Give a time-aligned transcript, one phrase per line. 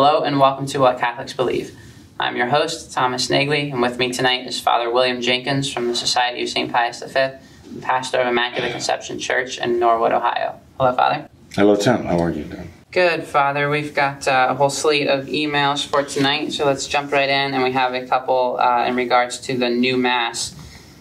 [0.00, 1.76] Hello and welcome to What Catholics Believe.
[2.20, 5.96] I'm your host, Thomas Nagley, and with me tonight is Father William Jenkins from the
[5.96, 6.70] Society of St.
[6.70, 7.30] Pius V,
[7.80, 10.60] pastor of Immaculate Conception Church in Norwood, Ohio.
[10.78, 11.28] Hello, Father.
[11.56, 12.04] Hello, Tim.
[12.04, 12.70] How are you doing?
[12.92, 13.68] Good, Father.
[13.68, 17.52] We've got uh, a whole slate of emails for tonight, so let's jump right in.
[17.54, 20.54] And we have a couple uh, in regards to the new Mass.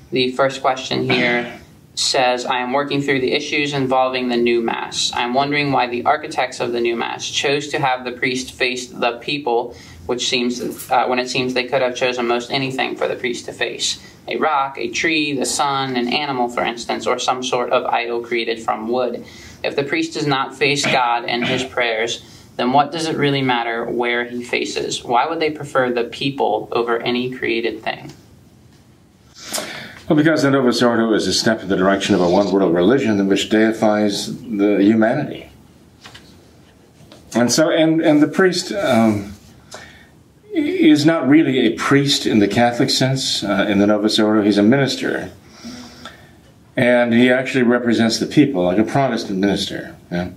[0.09, 1.59] The first question here
[1.99, 5.11] says, I am working through the issues involving the new Mass.
[5.13, 8.87] I'm wondering why the architects of the new Mass chose to have the priest face
[8.87, 9.75] the people,
[10.05, 10.61] which seems,
[10.91, 13.99] uh, when it seems they could have chosen most anything for the priest to face
[14.27, 18.21] a rock, a tree, the sun, an animal, for instance, or some sort of idol
[18.21, 19.25] created from wood.
[19.63, 22.23] If the priest does not face God in his prayers,
[22.57, 25.03] then what does it really matter where he faces?
[25.03, 28.11] Why would they prefer the people over any created thing?
[30.07, 32.73] Well, because the Novus Ordo is a step in the direction of a one world
[32.73, 35.49] religion which deifies the humanity.
[37.35, 39.33] And so, and, and the priest um,
[40.53, 44.57] is not really a priest in the Catholic sense uh, in the Novus Ordo, he's
[44.57, 45.29] a minister.
[46.77, 49.93] And he actually represents the people, like a Protestant minister.
[50.09, 50.29] Yeah?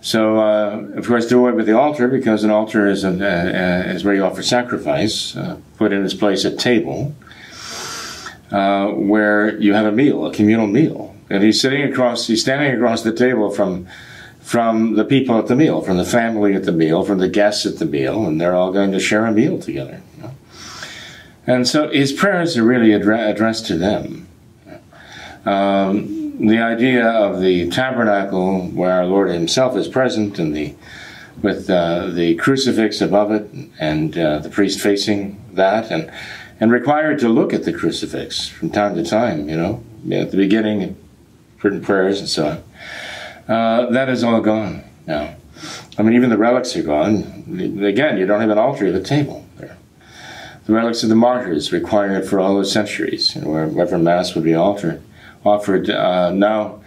[0.00, 3.92] So, uh, of course, do away with the altar because an altar is, a, uh,
[3.92, 7.16] is where you offer sacrifice, uh, put in its place a table
[8.50, 11.14] uh, where you have a meal, a communal meal.
[11.28, 13.86] And he's sitting across, he's standing across the table from,
[14.40, 17.66] from the people at the meal, from the family at the meal, from the guests
[17.66, 20.02] at the meal, and they're all going to share a meal together.
[20.16, 20.34] You know?
[21.46, 24.26] And so his prayers are really addre- addressed to them.
[25.44, 30.74] Um, the idea of the tabernacle where our Lord Himself is present and the
[31.42, 36.10] with uh, the crucifix above it and uh, the priest facing that and
[36.60, 39.82] and required to look at the crucifix from time to time, you know,
[40.12, 40.96] at the beginning,
[41.60, 43.54] certain prayers and so on.
[43.54, 45.34] Uh, that is all gone now.
[45.98, 47.82] I mean, even the relics are gone.
[47.82, 49.76] Again, you don't have an altar, you have a table there.
[50.66, 54.44] The relics of the martyrs required for all those centuries, you know, wherever Mass would
[54.44, 55.02] be altered,
[55.44, 55.90] offered.
[55.90, 56.82] Uh, now,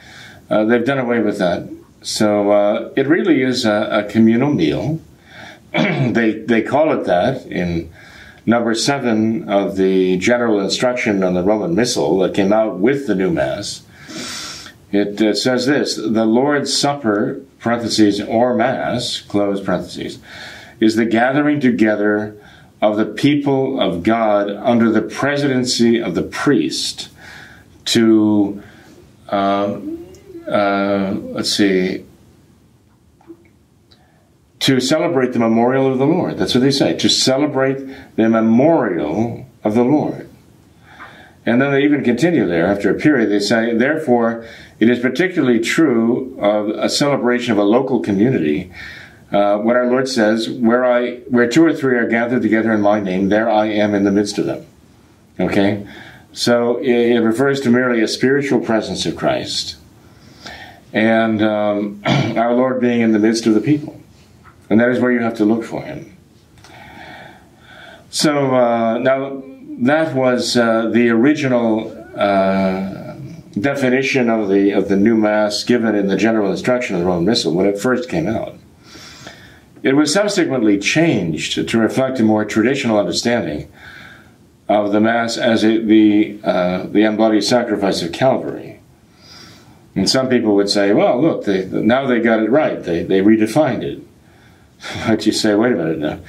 [0.49, 1.69] uh, they've done away with that.
[2.01, 4.99] So uh, it really is a, a communal meal.
[5.71, 7.91] they, they call it that in
[8.45, 13.15] number seven of the general instruction on the Roman Missal that came out with the
[13.15, 13.83] new Mass.
[14.91, 20.19] It uh, says this the Lord's Supper, parentheses, or Mass, close parentheses,
[20.79, 22.37] is the gathering together
[22.81, 27.09] of the people of God under the presidency of the priest
[27.85, 28.61] to,
[29.29, 29.79] uh,
[30.47, 32.05] uh, let's see,
[34.63, 36.37] to celebrate the memorial of the Lord.
[36.37, 37.85] That's what they say, to celebrate
[38.15, 40.29] the memorial of the Lord.
[41.45, 43.29] And then they even continue there after a period.
[43.29, 44.47] They say, therefore,
[44.79, 48.71] it is particularly true of a celebration of a local community.
[49.33, 52.79] Uh, what our Lord says, where I, where two or three are gathered together in
[52.79, 54.65] my name, there I am in the midst of them.
[55.41, 55.85] Okay?
[56.31, 59.75] So it, it refers to merely a spiritual presence of Christ.
[60.93, 63.92] And um, our Lord being in the midst of the people.
[64.73, 66.17] And that is where you have to look for him.
[68.09, 69.43] So uh, now
[69.81, 73.13] that was uh, the original uh,
[73.53, 77.25] definition of the of the new mass given in the general instruction of the Roman
[77.25, 78.55] Missal when it first came out.
[79.83, 83.71] It was subsequently changed to reflect a more traditional understanding
[84.67, 88.79] of the mass as the uh, the embodied sacrifice of Calvary.
[89.93, 92.83] And some people would say, "Well, look, they, now they got it right.
[92.83, 94.07] They they redefined it."
[95.07, 96.19] But you say, wait a minute now.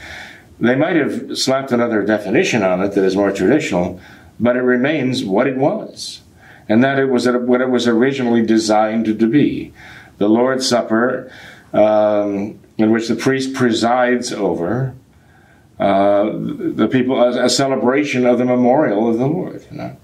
[0.60, 4.00] They might have slapped another definition on it that is more traditional,
[4.38, 6.22] but it remains what it was.
[6.68, 9.74] And that it was what it was originally designed to be.
[10.18, 11.30] The Lord's Supper,
[11.72, 14.94] um, in which the priest presides over,
[15.78, 19.66] uh, the people, a, a, celebration of the memorial of the Lord.
[19.70, 19.96] You know,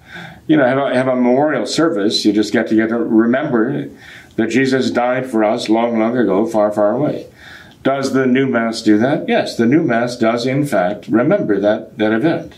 [0.48, 2.24] you know have, a, have a memorial service.
[2.24, 3.88] You just get to get to remember
[4.34, 7.29] that Jesus died for us long, long ago, far, far away.
[7.82, 9.28] Does the new Mass do that?
[9.28, 12.54] Yes, the new Mass does, in fact, remember that, that event.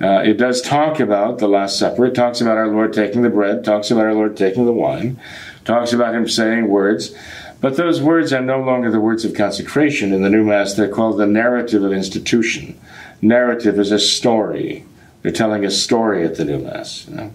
[0.00, 2.06] Uh, it does talk about the Last Supper.
[2.06, 5.20] It talks about our Lord taking the bread, talks about our Lord taking the wine,
[5.66, 7.14] talks about him saying words.
[7.60, 10.72] But those words are no longer the words of consecration in the new Mass.
[10.72, 12.80] They're called the narrative of institution.
[13.20, 14.86] Narrative is a story.
[15.20, 17.06] They're telling a story at the new Mass.
[17.06, 17.32] You know?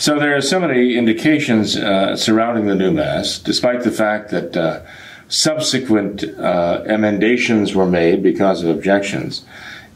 [0.00, 4.56] So there are so many indications uh, surrounding the new Mass, despite the fact that
[4.56, 4.80] uh,
[5.28, 9.44] subsequent uh, emendations were made because of objections.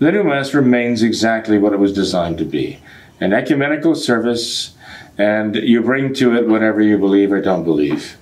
[0.00, 2.80] The new Mass remains exactly what it was designed to be
[3.18, 4.74] an ecumenical service,
[5.16, 8.18] and you bring to it whatever you believe or don't believe.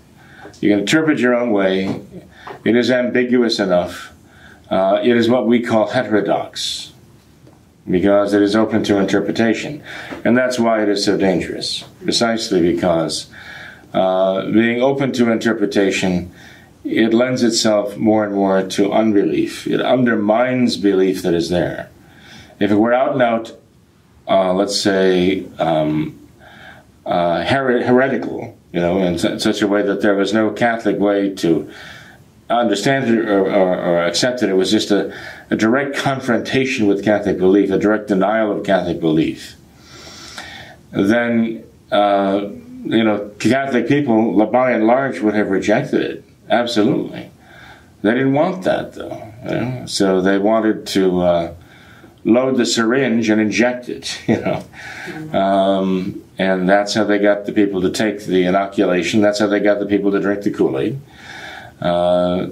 [0.61, 2.01] You can interpret your own way.
[2.65, 4.13] It is ambiguous enough.
[4.71, 6.92] Uh, it is what we call heterodox
[7.89, 9.83] because it is open to interpretation.
[10.25, 13.29] And that's why it is so dangerous, precisely because
[13.93, 16.33] uh, being open to interpretation,
[16.85, 19.67] it lends itself more and more to unbelief.
[19.67, 21.91] It undermines belief that is there.
[22.59, 23.57] If it were out and out,
[24.29, 26.19] uh, let's say, um,
[27.05, 31.35] uh, her- heretical, you know, in such a way that there was no Catholic way
[31.37, 31.71] to
[32.61, 34.51] understand it or, or, or accept it.
[34.51, 35.17] It was just a,
[35.51, 39.57] a, direct confrontation with Catholic belief, a direct denial of Catholic belief.
[40.91, 42.49] Then, uh,
[42.85, 46.25] you know, Catholic people, by and large, would have rejected it.
[46.49, 47.31] Absolutely.
[48.03, 49.33] They didn't want that, though.
[49.45, 49.87] You know?
[49.87, 51.55] So they wanted to uh,
[52.25, 55.39] load the syringe and inject it, you know.
[55.39, 59.21] Um, and that's how they got the people to take the inoculation.
[59.21, 60.99] That's how they got the people to drink the Kool Aid.
[61.83, 62.47] Uh,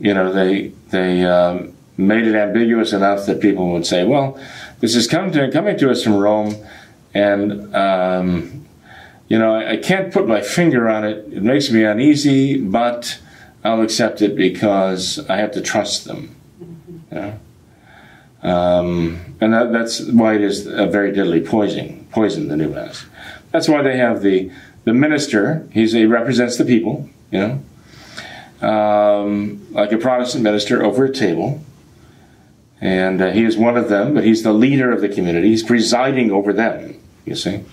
[0.00, 4.38] you know, they they um, made it ambiguous enough that people would say, "Well,
[4.78, 6.54] this is coming to coming to us from Rome,
[7.12, 8.66] and um,
[9.26, 11.32] you know, I, I, can't put my finger on it.
[11.32, 13.18] It makes me uneasy, but
[13.64, 16.36] I'll accept it because I have to trust them."
[17.10, 17.34] You
[18.48, 22.06] um, and that, that's why it is a very deadly poison.
[22.12, 23.04] Poison the new mass.
[23.50, 24.52] That's why they have the
[24.84, 25.66] the minister.
[25.72, 27.10] He's he represents the people.
[27.32, 27.62] You know
[28.60, 31.62] um, like a Protestant minister over a table.
[32.80, 35.48] And uh, he is one of them, but he's the leader of the community.
[35.48, 37.64] He's presiding over them, you see.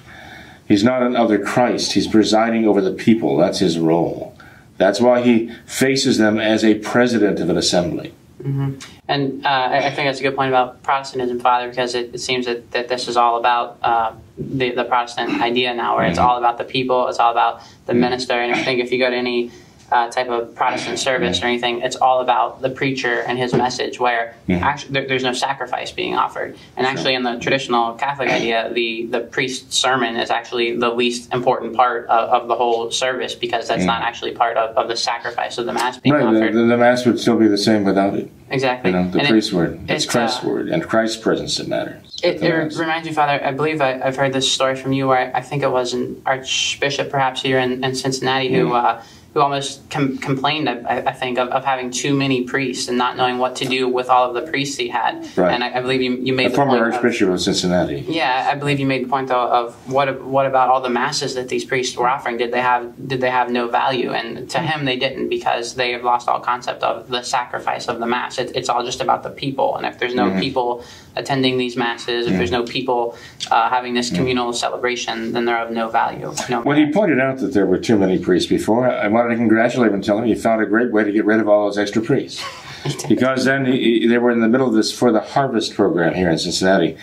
[0.67, 1.93] He's not another Christ.
[1.93, 3.37] He's presiding over the people.
[3.37, 4.35] That's his role.
[4.77, 8.13] That's why he faces them as a president of an assembly.
[8.41, 8.79] Mm-hmm.
[9.07, 12.47] And uh, I think that's a good point about Protestantism, Father, because it, it seems
[12.47, 16.11] that, that this is all about uh, the, the Protestant idea now, where mm-hmm.
[16.11, 18.01] it's all about the people, it's all about the mm-hmm.
[18.01, 18.33] minister.
[18.33, 19.51] And I think if you go to any
[19.91, 21.81] uh, type of Protestant service or anything.
[21.81, 24.63] It's all about the preacher and his message, where mm-hmm.
[24.63, 26.57] actually there, there's no sacrifice being offered.
[26.77, 31.33] And actually, in the traditional Catholic idea, the the priest's sermon is actually the least
[31.33, 33.87] important part of, of the whole service because that's mm-hmm.
[33.87, 36.53] not actually part of, of the sacrifice of the mass being right, offered.
[36.53, 38.31] The, the, mass would still be the same without it.
[38.49, 38.91] Exactly.
[38.91, 39.79] You know, the and priest's it, word.
[39.83, 42.19] It's, it's Christ's uh, word and Christ's presence that matters.
[42.23, 43.43] It, it reminds me, Father.
[43.43, 45.93] I believe I, have heard this story from you, where I, I think it was
[45.93, 48.65] an archbishop, perhaps here in, in Cincinnati, who.
[48.65, 48.99] Mm-hmm.
[48.99, 49.03] Uh,
[49.35, 53.17] who almost com- complained, I, I think, of, of, having too many priests and not
[53.17, 55.27] knowing what to do with all of the priests he had.
[55.37, 55.53] Right.
[55.53, 58.05] And I, I believe you, you made the, the former point Archbishop of, of, Cincinnati.
[58.07, 61.35] Yeah, I believe you made the point though of what what about all the masses
[61.35, 62.37] that these priests were offering?
[62.37, 64.13] Did they have did they have no value?
[64.13, 67.99] And to him, they didn't because they have lost all concept of the sacrifice of
[67.99, 68.37] the mass.
[68.37, 70.39] It, it's all just about the people, and if there's no mm-hmm.
[70.39, 70.85] people
[71.15, 72.37] attending these masses, if mm-hmm.
[72.37, 73.17] there's no people
[73.51, 74.57] uh, having this communal mm-hmm.
[74.57, 76.33] celebration, then they're of no value.
[76.49, 78.89] No well, he pointed out that there were too many priests before.
[78.89, 81.25] I wanted to congratulate him and tell him he found a great way to get
[81.25, 82.43] rid of all those extra priests.
[83.09, 86.29] because then he, they were in the middle of this for the harvest program here
[86.29, 86.97] in Cincinnati.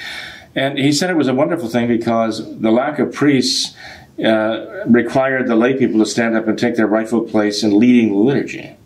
[0.54, 3.74] And he said it was a wonderful thing because the lack of priests
[4.24, 8.10] uh, required the lay people to stand up and take their rightful place in leading
[8.10, 8.76] the liturgy.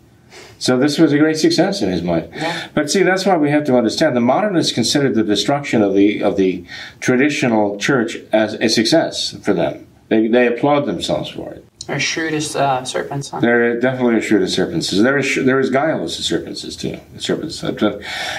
[0.59, 2.29] So this was a great success in his mind.
[2.33, 2.67] Yeah.
[2.73, 6.23] But see, that's why we have to understand the modernists considered the destruction of the
[6.23, 6.65] of the
[6.99, 9.87] traditional church as a success for them.
[10.09, 11.63] They they applaud themselves for it.
[11.87, 13.29] They're shrewd as uh, serpents.
[13.29, 13.39] Huh?
[13.39, 14.91] They're definitely as shrewd as serpents.
[14.91, 16.99] They're as, they're as guileless as serpents too.
[17.17, 17.63] Serpents.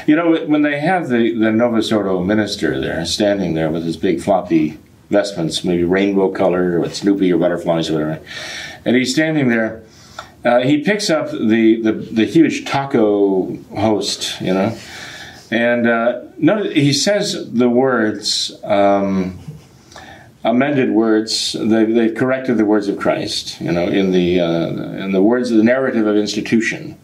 [0.06, 3.96] You know, when they have the the Novus Ordo minister there standing there with his
[3.96, 8.20] big floppy vestments, maybe rainbow color or with Snoopy or butterflies or whatever,
[8.84, 9.82] and he's standing there
[10.44, 14.76] uh, he picks up the, the, the, huge taco host, you know,
[15.50, 19.38] and uh, notice, he says the words, um,
[20.44, 21.56] amended words.
[21.58, 24.68] They, they corrected the words of Christ, you know, in the uh,
[25.04, 26.98] in the words of the narrative of institution.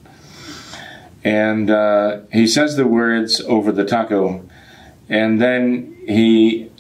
[1.23, 4.45] And uh, he says the words over the taco,
[5.09, 6.71] and then he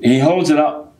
[0.00, 0.94] he holds it up.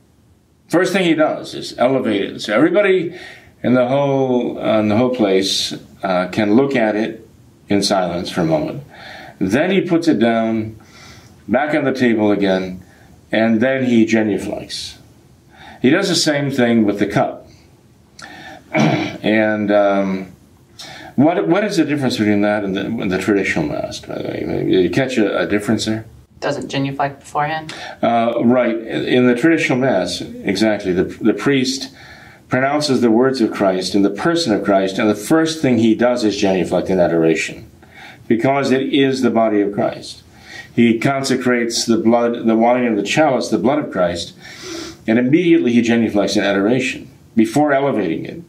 [0.69, 2.41] First thing he does is elevate it.
[2.41, 3.17] So everybody
[3.65, 7.27] and the whole uh, the whole place uh, can look at it
[7.69, 8.85] in silence for a moment.
[9.41, 10.79] Then he puts it down,
[11.49, 12.85] back on the table again,
[13.33, 14.99] and then he genuflects.
[15.83, 17.49] He does the same thing with the cup.
[18.73, 20.33] and um,
[21.17, 23.99] what what is the difference between that and the, and the traditional mass?
[24.01, 26.05] By the way, Did you catch a, a difference there?
[26.41, 27.75] Doesn't genuflect beforehand?
[28.03, 28.77] Uh, right.
[28.77, 30.93] In the traditional mass, exactly.
[30.93, 31.95] The the priest
[32.55, 35.93] pronounces the words of Christ in the person of Christ, and the first thing he
[35.93, 37.69] does is genuflect in adoration,
[38.29, 40.23] because it is the body of Christ.
[40.73, 44.35] He consecrates the blood, the wine and the chalice, the blood of Christ,
[45.05, 48.43] and immediately he genuflects in adoration before elevating it.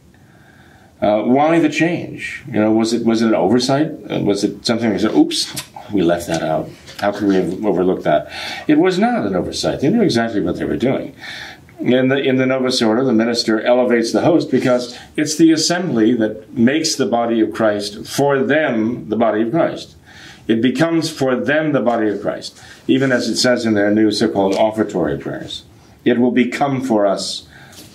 [1.04, 2.44] Uh, why the change?
[2.46, 3.90] You know, was it was it an oversight?
[4.08, 5.52] Uh, was it something that said, "Oops,
[5.92, 6.70] we left that out"?
[7.00, 8.30] How could we have overlooked that?
[8.68, 9.80] It was not an oversight.
[9.80, 11.12] They knew exactly what they were doing.
[11.78, 16.14] In the in the Novus Ordo, the minister elevates the host because it's the assembly
[16.14, 19.94] that makes the body of Christ for them the body of Christ.
[20.48, 24.10] It becomes for them the body of Christ, even as it says in their new
[24.10, 25.64] so-called offertory prayers.
[26.04, 27.46] It will become for us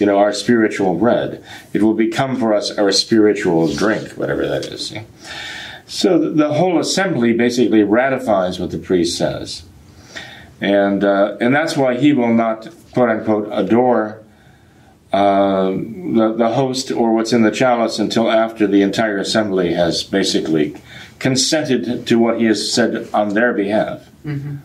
[0.02, 1.44] you know, our spiritual bread.
[1.74, 4.92] It will become for us our spiritual drink, whatever that is.
[5.86, 9.64] So the whole assembly basically ratifies what the priest says.
[10.60, 14.24] And, uh, and that's why he will not, quote unquote, adore
[15.14, 20.04] uh, the, the host or what's in the chalice until after the entire assembly has
[20.04, 20.76] basically
[21.20, 24.10] consented to what he has said on their behalf.
[24.26, 24.58] Mm-hmm.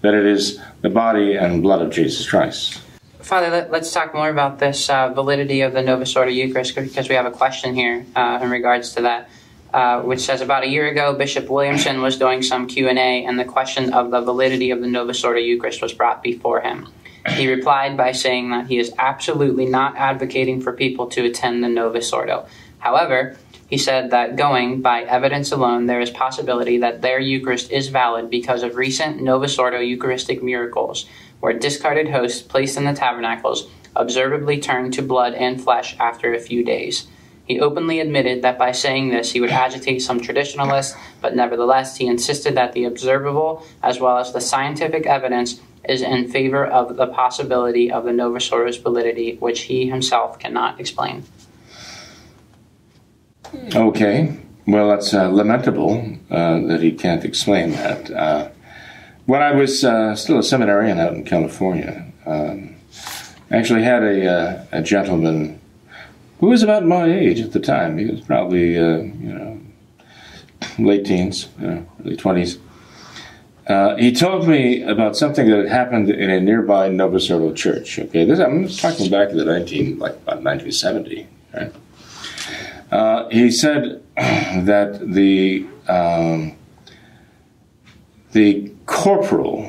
[0.00, 2.80] That it is the body and blood of Jesus Christ.
[3.20, 7.08] Father, let, us talk more about this uh, validity of the Novus Ordo Eucharist because
[7.08, 9.30] we have a question here uh, in regards to that,
[9.72, 13.24] uh, which says about a year ago, Bishop Williamson was doing some Q and A,
[13.24, 16.88] and the question of the validity of the Novus Ordo Eucharist was brought before him.
[17.30, 21.68] He replied by saying that he is absolutely not advocating for people to attend the
[21.68, 22.46] Novus Ordo.
[22.78, 23.36] However,
[23.68, 28.28] he said that going by evidence alone, there is possibility that their Eucharist is valid
[28.28, 31.06] because of recent Novus Ordo Eucharistic miracles
[31.40, 36.40] where discarded hosts placed in the tabernacles observably turned to blood and flesh after a
[36.40, 37.08] few days.
[37.44, 42.06] He openly admitted that by saying this he would agitate some traditionalists, but nevertheless he
[42.06, 47.06] insisted that the observable as well as the scientific evidence is in favor of the
[47.06, 51.24] possibility of the Novus Ordo's validity, which he himself cannot explain.
[53.74, 58.10] Okay, well, that's uh, lamentable uh, that he can't explain that.
[58.10, 58.48] Uh,
[59.26, 62.76] when I was uh, still a seminarian out in California, um,
[63.50, 65.60] I actually had a, uh, a gentleman
[66.40, 67.98] who was about my age at the time.
[67.98, 69.60] He was probably, uh, you know,
[70.78, 72.58] late teens, you know, early 20s.
[73.72, 77.98] Uh, he told me about something that had happened in a nearby Novus Ordo church.
[77.98, 81.26] Okay, this, I'm talking back to the 19, like about 1970.
[81.54, 81.72] Right?
[82.90, 86.54] Uh, he said that the um,
[88.32, 89.62] the corporal,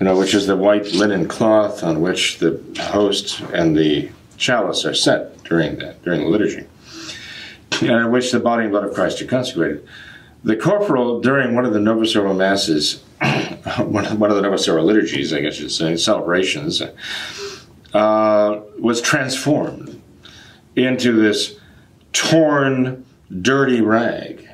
[0.00, 2.58] you know, which is the white linen cloth on which the
[2.90, 6.66] host and the chalice are set during the, during the liturgy,
[7.82, 9.86] and in which the body and blood of Christ are consecrated.
[10.46, 13.02] The corporal, during one of the Novus Ordo masses,
[13.78, 16.80] one of the Novus Ordo liturgies, I guess you'd say, celebrations,
[17.92, 20.00] uh, was transformed
[20.74, 21.58] into this
[22.12, 23.04] torn,
[23.42, 24.48] dirty rag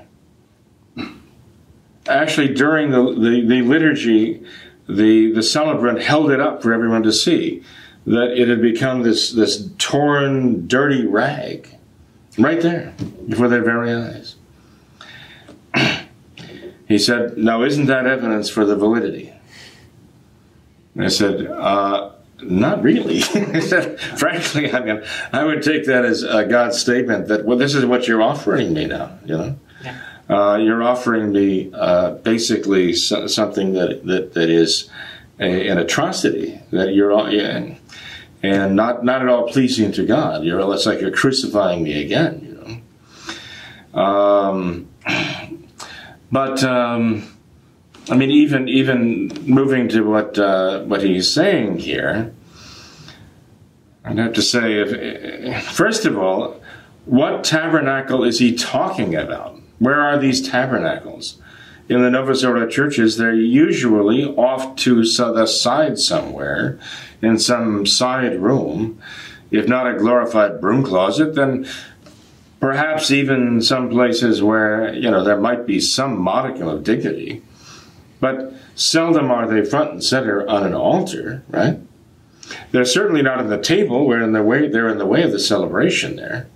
[2.08, 4.42] actually during the, the, the, liturgy,
[4.88, 7.62] the, the celebrant held it up for everyone to see
[8.06, 11.68] that it had become this, this torn, dirty rag
[12.38, 12.94] right there
[13.28, 14.31] before their very eyes.
[16.92, 19.32] He said, Now, isn't that evidence for the validity?
[20.94, 23.20] And I said, uh, not really.
[23.60, 27.74] said, Frankly, I mean, I would take that as a God's statement that, well, this
[27.74, 29.58] is what you're offering me now, you know?
[30.28, 34.90] uh, you're offering me uh, basically so, something that, that, that is
[35.40, 37.76] a, an atrocity that you're all and,
[38.42, 40.44] and not not at all pleasing to God.
[40.44, 42.40] You're it's like you're crucifying me again.
[42.42, 42.82] You
[43.94, 44.00] know.
[44.00, 44.88] Um,
[46.32, 47.22] but um,
[48.10, 52.34] I mean, even even moving to what uh, what he's saying here,
[54.04, 56.60] I'd have to say, if, first of all,
[57.04, 59.60] what tabernacle is he talking about?
[59.78, 61.38] Where are these tabernacles?
[61.88, 66.78] In the Novus Ordo churches, they're usually off to the side somewhere,
[67.20, 69.00] in some side room.
[69.50, 71.66] If not a glorified broom closet, then
[72.62, 77.42] perhaps even some places where, you know, there might be some modicum of dignity.
[78.20, 81.80] But seldom are they front and center on an altar, right?
[82.70, 85.32] They're certainly not on the table where in the way they're in the way of
[85.32, 86.46] the celebration there.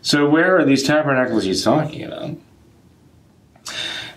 [0.00, 2.36] So where are these tabernacles he's talking about?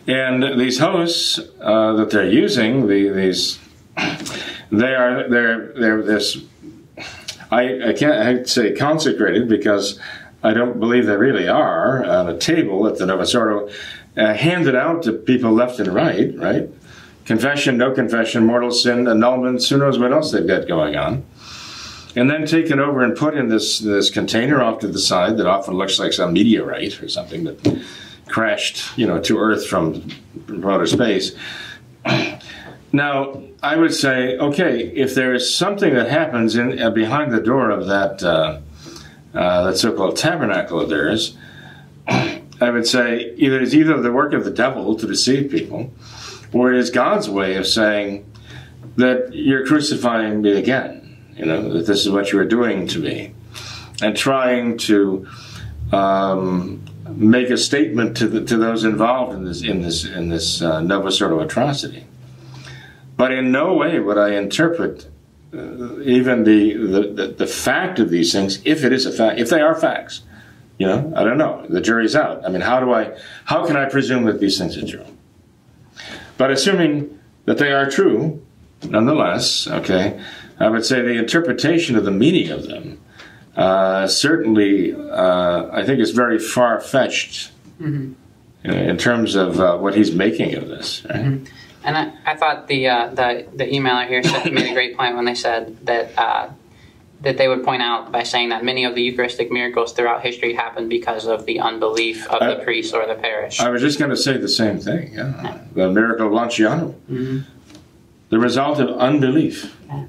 [0.05, 3.57] And these hosts uh, that they're using, the, these,
[4.71, 6.37] they are they're they're this.
[7.51, 9.99] I, I can't I'd say consecrated because
[10.43, 13.69] I don't believe they really are, on a table at the Novus Ordo,
[14.15, 16.69] uh, handed out to people left and right, right?
[17.25, 21.25] Confession, no confession, mortal sin, annulment, who knows what else they've got going on.
[22.15, 25.45] And then taken over and put in this, this container off to the side that
[25.45, 27.83] often looks like some meteorite or something that
[28.27, 30.09] crashed, you know, to Earth from,
[30.47, 31.35] from outer space.
[32.91, 37.39] Now, I would say, okay, if there is something that happens in uh, behind the
[37.39, 38.61] door of that uh,
[39.33, 41.37] uh, that so-called tabernacle of theirs,
[42.07, 45.93] I would say either it's either the work of the devil to deceive people,
[46.51, 48.25] or it is God's way of saying
[48.97, 51.17] that you're crucifying me again.
[51.37, 53.33] You know that this is what you are doing to me,
[54.01, 55.27] and trying to
[55.93, 60.61] um, make a statement to the, to those involved in this in this in this
[60.61, 62.05] uh, Novus Ordo atrocity.
[63.15, 65.09] But in no way would I interpret
[65.53, 66.73] even the,
[67.13, 70.21] the, the, fact of these things, if it is a fact, if they are facts.
[70.77, 71.65] You know, I don't know.
[71.67, 72.45] The jury's out.
[72.45, 75.05] I mean, how do I, how can I presume that these things are true?
[76.37, 78.41] But assuming that they are true,
[78.87, 80.23] nonetheless, okay,
[80.57, 83.01] I would say the interpretation of the meaning of them
[83.59, 87.51] uh, certainly, uh, I think, is very far fetched
[87.81, 88.13] mm-hmm.
[88.63, 91.03] in, in, terms of uh, what he's making of this.
[91.05, 91.17] Right?
[91.17, 91.45] Mm-hmm.
[91.83, 95.15] And I, I thought the, uh, the the emailer here said, made a great point
[95.15, 96.49] when they said that uh,
[97.21, 100.53] that they would point out by saying that many of the Eucharistic miracles throughout history
[100.53, 103.59] happened because of the unbelief of I, the priest or the parish.
[103.59, 105.13] I was just going to say the same thing.
[105.13, 105.59] Yeah.
[105.73, 107.39] The miracle of Lanciano, mm-hmm.
[108.29, 109.75] the result of unbelief.
[109.87, 110.05] Yeah.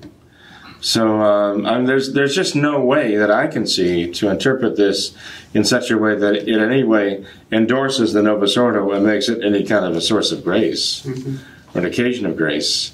[0.82, 4.76] So um, I mean, there's there's just no way that I can see to interpret
[4.76, 5.14] this
[5.52, 9.28] in such a way that it in any way endorses the Novus Ordo and makes
[9.28, 11.02] it any kind of a source of grace.
[11.02, 11.36] Mm-hmm
[11.74, 12.92] or an occasion of grace.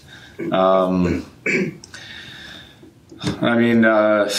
[0.52, 1.24] Um,
[3.40, 4.30] I mean, uh,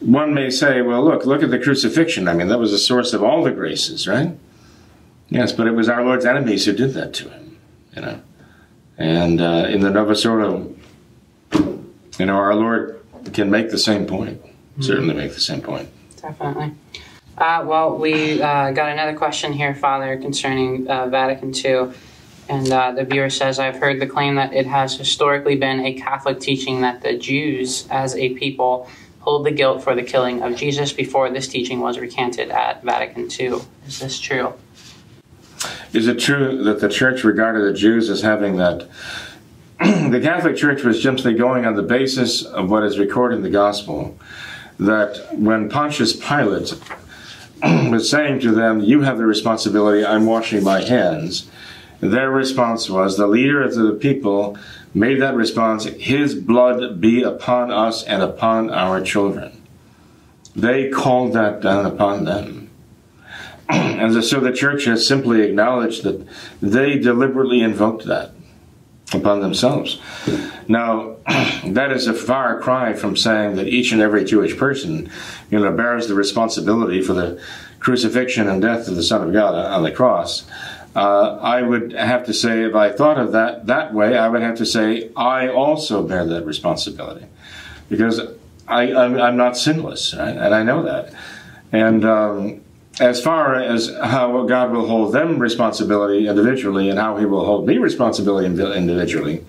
[0.00, 2.28] one may say, well, look, look at the crucifixion.
[2.28, 4.36] I mean, that was the source of all the graces, right?
[5.28, 7.58] Yes, but it was our Lord's enemies who did that to him,
[7.94, 8.20] you know.
[8.96, 10.74] And uh, in the Novus Ordo,
[11.52, 13.00] you know, our Lord
[13.32, 14.82] can make the same point, mm-hmm.
[14.82, 15.88] certainly make the same point.
[16.20, 16.74] Definitely.
[17.36, 21.92] Uh, well, we uh, got another question here, Father, concerning uh, Vatican II.
[22.48, 25.92] And uh, the viewer says, I've heard the claim that it has historically been a
[25.94, 28.88] Catholic teaching that the Jews, as a people,
[29.20, 33.28] hold the guilt for the killing of Jesus before this teaching was recanted at Vatican
[33.30, 33.60] II.
[33.86, 34.54] Is this true?
[35.92, 38.88] Is it true that the church regarded the Jews as having that?
[39.78, 43.50] the Catholic Church was simply going on the basis of what is recorded in the
[43.50, 44.18] Gospel
[44.78, 46.74] that when Pontius Pilate
[47.90, 51.48] was saying to them, You have the responsibility, I'm washing my hands
[52.00, 54.56] their response was the leader of the people
[54.94, 59.60] made that response His blood be upon us and upon our children.
[60.54, 62.70] They called that down upon them.
[63.68, 66.26] and so the church has simply acknowledged that
[66.62, 68.32] they deliberately invoked that
[69.12, 70.00] upon themselves.
[70.68, 71.16] Now,
[71.66, 75.10] that is a far cry from saying that each and every Jewish person,
[75.50, 77.42] you know, bears the responsibility for the
[77.80, 80.44] crucifixion and death of the Son of God on the cross
[80.96, 84.42] uh, I would have to say, if I thought of that that way, I would
[84.42, 87.26] have to say, I also bear that responsibility.
[87.88, 88.20] Because
[88.66, 90.36] I, am not sinless, right?
[90.36, 91.14] and I know that.
[91.72, 92.60] And um,
[93.00, 97.66] as far as how God will hold them responsibility individually and how He will hold
[97.66, 99.44] me responsibility individually,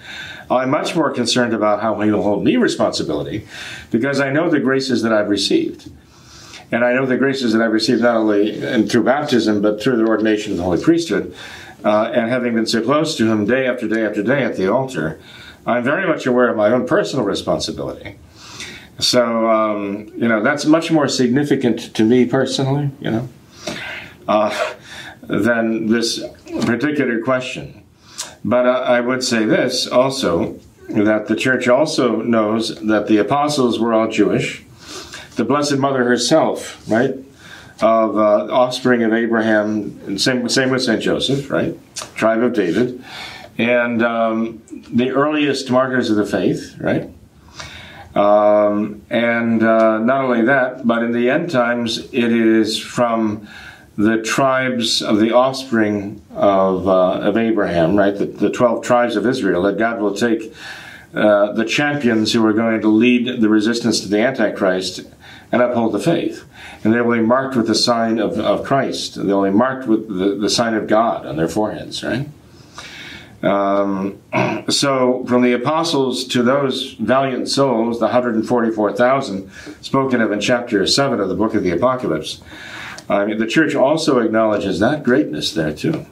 [0.49, 3.47] I'm much more concerned about how He will hold me responsibility
[3.91, 5.91] because I know the graces that I've received.
[6.71, 10.05] And I know the graces that I've received not only through baptism, but through the
[10.05, 11.35] ordination of the Holy Priesthood.
[11.83, 14.71] Uh, and having been so close to Him day after day after day at the
[14.71, 15.19] altar,
[15.65, 18.17] I'm very much aware of my own personal responsibility.
[18.99, 23.29] So, um, you know, that's much more significant to me personally, you know,
[24.27, 24.73] uh,
[25.21, 26.21] than this
[26.65, 27.83] particular question.
[28.43, 33.79] But uh, I would say this also that the church also knows that the apostles
[33.79, 34.65] were all Jewish
[35.39, 37.15] the Blessed Mother herself, right?
[37.81, 41.01] Of uh, offspring of Abraham, and same, same with St.
[41.01, 41.79] Joseph, right?
[42.15, 43.01] Tribe of David.
[43.57, 47.09] And um, the earliest markers of the faith, right?
[48.15, 53.47] Um, and uh, not only that, but in the end times, it is from
[53.95, 58.17] the tribes of the offspring of, uh, of Abraham, right?
[58.17, 60.53] The, the 12 tribes of Israel, that God will take
[61.13, 65.01] uh, the champions who are going to lead the resistance to the Antichrist
[65.51, 66.45] and uphold the faith.
[66.83, 69.15] And they will be marked with the sign of, of Christ.
[69.15, 72.27] They'll be marked with the, the sign of God on their foreheads, right?
[73.41, 74.21] Um,
[74.69, 81.19] so, from the apostles to those valiant souls, the 144,000 spoken of in chapter 7
[81.19, 82.41] of the book of the Apocalypse,
[83.07, 86.05] I mean, the church also acknowledges that greatness there, too.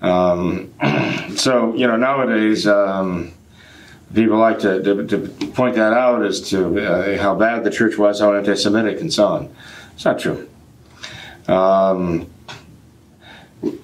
[0.00, 0.72] Um,
[1.36, 3.34] so, you know, nowadays, um,
[4.14, 7.96] people like to, to, to, point that out as to uh, how bad the church
[7.96, 9.54] was, how anti Semitic, and so on.
[9.94, 10.48] It's not true.
[11.48, 12.30] Um,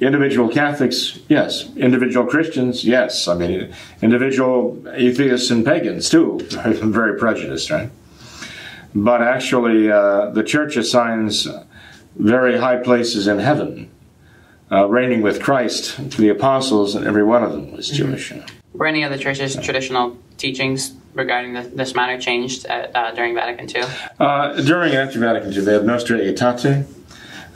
[0.00, 1.68] individual Catholics, yes.
[1.76, 3.28] Individual Christians, yes.
[3.28, 7.90] I mean, individual atheists and pagans, too, very prejudiced, right?
[8.94, 11.46] But actually, uh, the church assigns
[12.16, 13.90] very high places in heaven,
[14.72, 17.96] uh, reigning with Christ to the apostles, and every one of them was mm-hmm.
[17.96, 18.32] Jewish.
[18.32, 18.44] Know.
[18.76, 23.34] Were any of the church's traditional teachings regarding the, this matter changed at, uh, during
[23.34, 23.84] Vatican II?
[24.20, 26.86] Uh, during and after Vatican II, they had Nostra Aetate,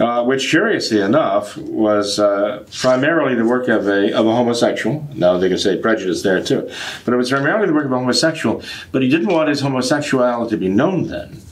[0.00, 5.06] uh, which, curiously enough, was uh, primarily the work of a, of a homosexual.
[5.14, 6.70] Now they can say prejudice there too,
[7.04, 8.62] but it was primarily the work of a homosexual.
[8.90, 11.42] But he didn't want his homosexuality to be known then.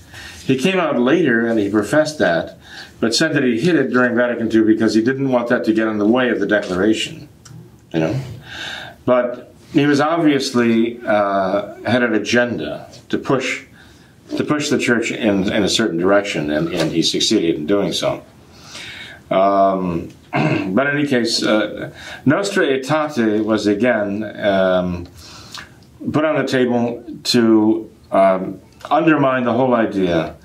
[0.44, 2.58] He came out later and he professed that,
[3.00, 5.74] but said that he hid it during Vatican II because he didn't want that to
[5.74, 7.28] get in the way of the declaration.
[7.92, 8.20] You know,
[9.04, 13.64] but he was obviously uh, had an agenda to push
[14.36, 17.92] to push the church in, in a certain direction, and, and he succeeded in doing
[17.94, 18.22] so.
[19.30, 21.92] Um, but in any case, uh,
[22.26, 25.06] Nostra Aetate was again um,
[26.12, 30.36] put on the table to um, undermine the whole idea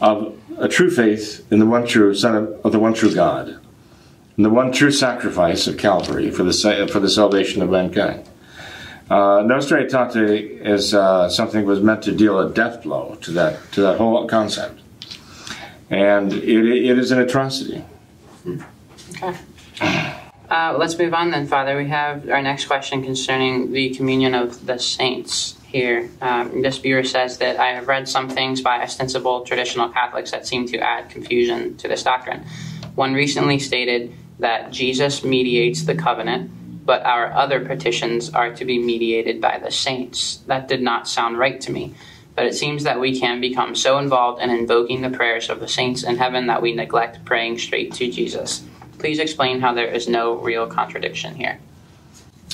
[0.00, 3.48] of a true faith in the one true Son of, of the one true God,
[4.36, 8.28] and the one true sacrifice of Calvary for the for the salvation of mankind.
[9.12, 13.60] Uh, Nostra Aetate is uh, something was meant to deal a death blow to that
[13.72, 14.80] to that whole concept,
[15.90, 17.84] and it, it is an atrocity.
[19.22, 19.36] Okay.
[20.48, 21.76] Uh, let's move on then, Father.
[21.76, 26.08] We have our next question concerning the communion of the saints here.
[26.22, 30.46] Um, this viewer says that I have read some things by ostensible traditional Catholics that
[30.46, 32.46] seem to add confusion to this doctrine.
[32.94, 36.50] One recently stated that Jesus mediates the covenant,
[36.84, 40.38] but our other petitions are to be mediated by the saints.
[40.46, 41.94] That did not sound right to me.
[42.34, 45.68] But it seems that we can become so involved in invoking the prayers of the
[45.68, 48.64] saints in heaven that we neglect praying straight to Jesus.
[48.98, 51.58] Please explain how there is no real contradiction here.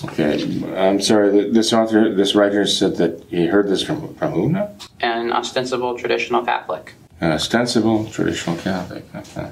[0.05, 1.51] Okay, I'm sorry.
[1.51, 4.71] This author, this writer said that he heard this from from who now?
[5.01, 6.95] An ostensible traditional Catholic.
[7.21, 9.05] An ostensible traditional Catholic.
[9.14, 9.51] Okay.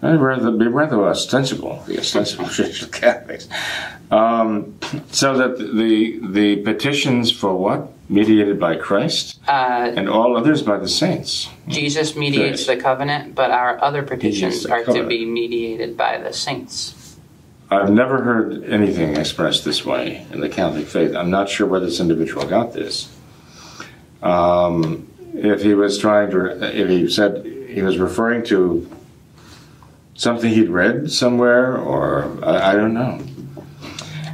[0.00, 3.48] I'd rather be rather ostensible, the ostensible traditional Catholics.
[4.10, 4.78] Um,
[5.10, 10.78] so that the the petitions for what mediated by Christ, uh, and all others by
[10.78, 11.48] the saints.
[11.66, 15.04] Jesus mediates the covenant, but our other petitions are covenant.
[15.04, 17.16] to be mediated by the saints.
[17.70, 21.14] I've never heard anything expressed this way in the Catholic faith.
[21.14, 23.14] I'm not sure where this individual got this.
[24.22, 28.88] Um, if he was trying to, if he said he was referring to
[30.18, 33.24] something he'd read somewhere, or I, I don't know.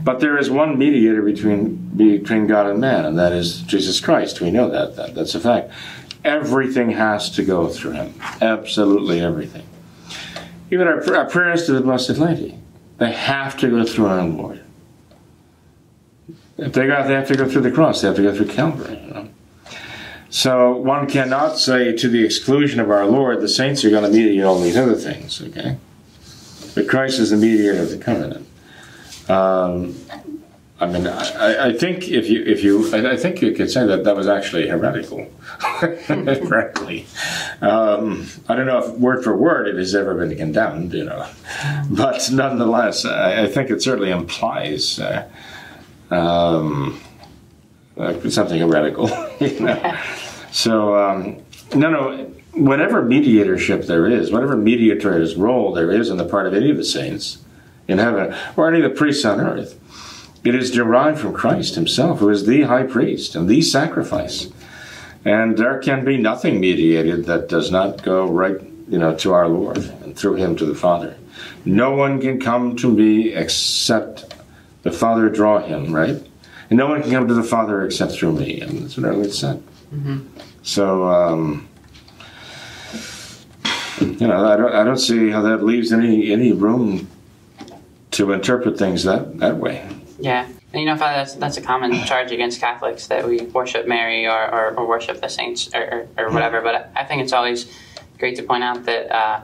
[0.02, 4.40] But there is one mediator between between God and man, and that is Jesus Christ.
[4.40, 5.70] We know that, that that's a fact.
[6.24, 8.14] Everything has to go through him.
[8.40, 9.66] Absolutely everything.
[10.70, 12.58] Even our, our prayers to the Blessed Lady,
[12.98, 14.62] they have to go through our Lord.
[16.56, 18.00] If they got, they have to go through the cross.
[18.00, 18.98] They have to go through Calvary.
[19.04, 19.28] You know?
[20.34, 24.10] So one cannot say to the exclusion of our Lord, the saints are going to
[24.10, 25.40] mediate all these other things.
[25.40, 25.76] Okay,
[26.74, 28.48] but Christ is the mediator of the covenant.
[29.30, 29.94] Um,
[30.80, 34.02] I mean, I, I, think if you if you I think you could say that
[34.02, 35.24] that was actually heretical,
[36.48, 37.06] frankly.
[37.60, 41.28] Um, I don't know if word for word it has ever been condemned, you know,
[41.90, 45.28] but nonetheless, I, I think it certainly implies uh,
[46.10, 47.00] um,
[47.96, 49.08] uh, something heretical.
[49.40, 49.98] You know?
[50.54, 51.42] So um,
[51.74, 52.30] no, no.
[52.52, 56.76] Whatever mediatorship there is, whatever mediator's role there is on the part of any of
[56.76, 57.38] the saints
[57.88, 59.76] in heaven or any of the priests on earth
[60.44, 64.48] it is derived from Christ himself, who is the high priest and the sacrifice.
[65.24, 69.48] And there can be nothing mediated that does not go right, you know, to our
[69.48, 71.16] Lord and through him to the Father.
[71.64, 74.34] No one can come to me except
[74.82, 76.22] the Father draw him, right?
[76.68, 78.60] And no one can come to the Father except through me.
[78.60, 79.62] And that's what our Lord said.
[79.94, 80.26] Mm-hmm.
[80.62, 81.68] So, um,
[84.00, 87.08] you know, I don't, I don't see how that leaves any any room
[88.12, 89.88] to interpret things that, that way.
[90.18, 90.46] Yeah.
[90.72, 94.26] And you know, Father, that's, that's a common charge against Catholics that we worship Mary
[94.26, 96.60] or, or, or worship the saints or, or, or, whatever.
[96.60, 97.72] But I think it's always
[98.18, 99.40] great to point out that uh,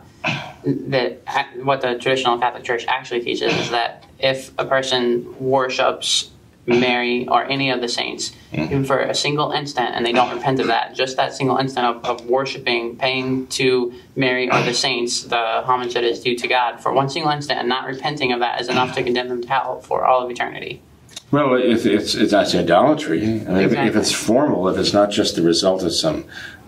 [0.64, 1.20] that
[1.62, 6.29] what the traditional Catholic Church actually teaches is that if a person worships
[6.66, 8.62] Mary or any of the saints, mm-hmm.
[8.62, 11.86] even for a single instant, and they don't repent of that, just that single instant
[11.86, 16.46] of, of worshiping, paying to Mary or the saints the homage that is due to
[16.46, 19.42] God for one single instant, and not repenting of that is enough to condemn them
[19.42, 20.82] to hell for all of eternity.
[21.30, 23.22] Well, if it's, it's that's idolatry.
[23.22, 23.64] I mean, exactly.
[23.64, 26.24] if, if, it's formal, if it's not just the result of some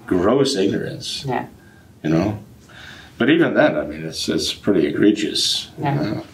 [0.07, 1.48] gross ignorance, yeah,
[2.02, 2.38] you know.
[3.18, 5.70] But even then, I mean, it's it's pretty egregious.
[5.78, 6.02] Yeah.
[6.02, 6.26] You know?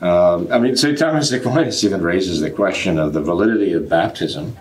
[0.00, 0.96] Um, I mean, St.
[0.96, 4.56] Thomas Aquinas even raises the question of the validity of baptism.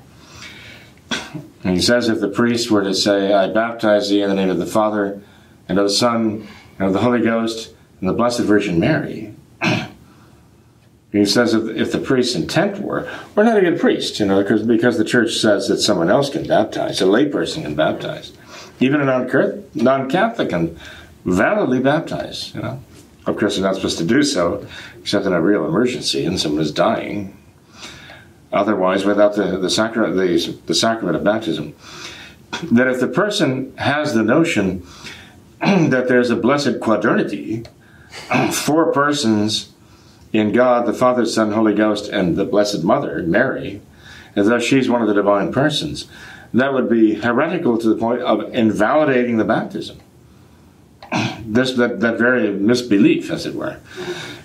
[1.64, 4.50] And he says if the priest were to say, I baptize thee in the name
[4.50, 5.22] of the Father,
[5.68, 6.48] and of the Son,
[6.80, 9.34] and of the Holy Ghost, and the Blessed Virgin Mary,
[11.12, 14.42] he says if, if the priest's intent were, we're not a good priest, you know,
[14.42, 18.34] because, because the church says that someone else can baptize, a layperson can baptize.
[18.80, 20.80] Even a non-Catholic can
[21.26, 22.82] validly baptize, you know.
[23.28, 24.66] Of course, they're not supposed to do so,
[25.02, 27.38] except in a real emergency and someone is dying.
[28.54, 31.76] Otherwise, without the, the, sacrament, the, the sacrament of baptism,
[32.72, 34.88] that if the person has the notion
[35.60, 37.66] that there's a blessed quadrinity,
[38.52, 39.74] four persons
[40.32, 43.82] in God, the Father, Son, Holy Ghost, and the Blessed Mother, Mary,
[44.38, 46.06] as though she's one of the divine persons,
[46.54, 50.00] that would be heretical to the point of invalidating the baptism
[51.46, 53.80] this that, that very misbelief, as it were.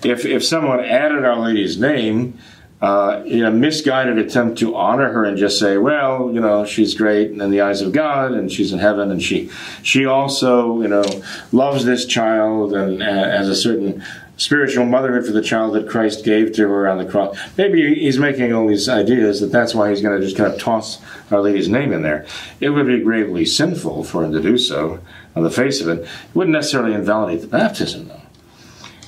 [0.03, 2.37] If if someone added Our Lady's name
[2.83, 6.93] uh, in a misguided attempt to honor her and just say, well, you know, she's
[6.93, 9.49] great and in the eyes of God and she's in heaven and she
[9.81, 11.05] she also, you know,
[11.53, 14.03] loves this child and uh, has a certain
[14.35, 17.37] spiritual motherhood for the child that Christ gave to her on the cross.
[17.57, 20.59] Maybe he's making all these ideas that that's why he's going to just kind of
[20.59, 20.99] toss
[21.31, 22.25] Our Lady's name in there.
[22.59, 24.99] It would be gravely sinful for him to do so
[25.35, 26.01] on the face of it.
[26.01, 28.21] It wouldn't necessarily invalidate the baptism, though.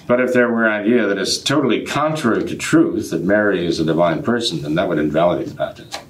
[0.07, 3.79] But if there were an idea that is totally contrary to truth, that Mary is
[3.79, 6.01] a divine person, then that would invalidate the baptism.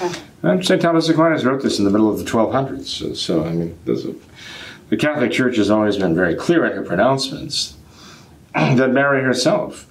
[0.00, 0.20] Okay.
[0.42, 0.80] And St.
[0.80, 2.86] Thomas Aquinas wrote this in the middle of the 1200s.
[2.86, 4.14] So, so I mean, a,
[4.90, 7.76] the Catholic Church has always been very clear in her pronouncements
[8.54, 9.86] that Mary herself,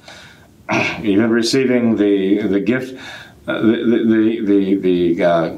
[1.01, 2.99] even receiving the the gift,
[3.47, 4.75] uh, the the the,
[5.15, 5.57] the uh,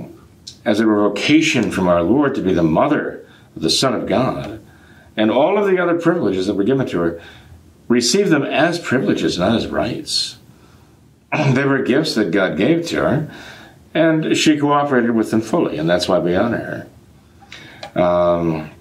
[0.65, 4.61] as a vocation from our Lord to be the mother the Son of God,
[5.15, 7.21] and all of the other privileges that were given to her,
[7.87, 10.37] received them as privileges, not as rights.
[11.53, 13.31] they were gifts that God gave to her,
[13.93, 16.87] and she cooperated with them fully, and that's why we honor
[17.95, 18.01] her.
[18.01, 18.71] Um,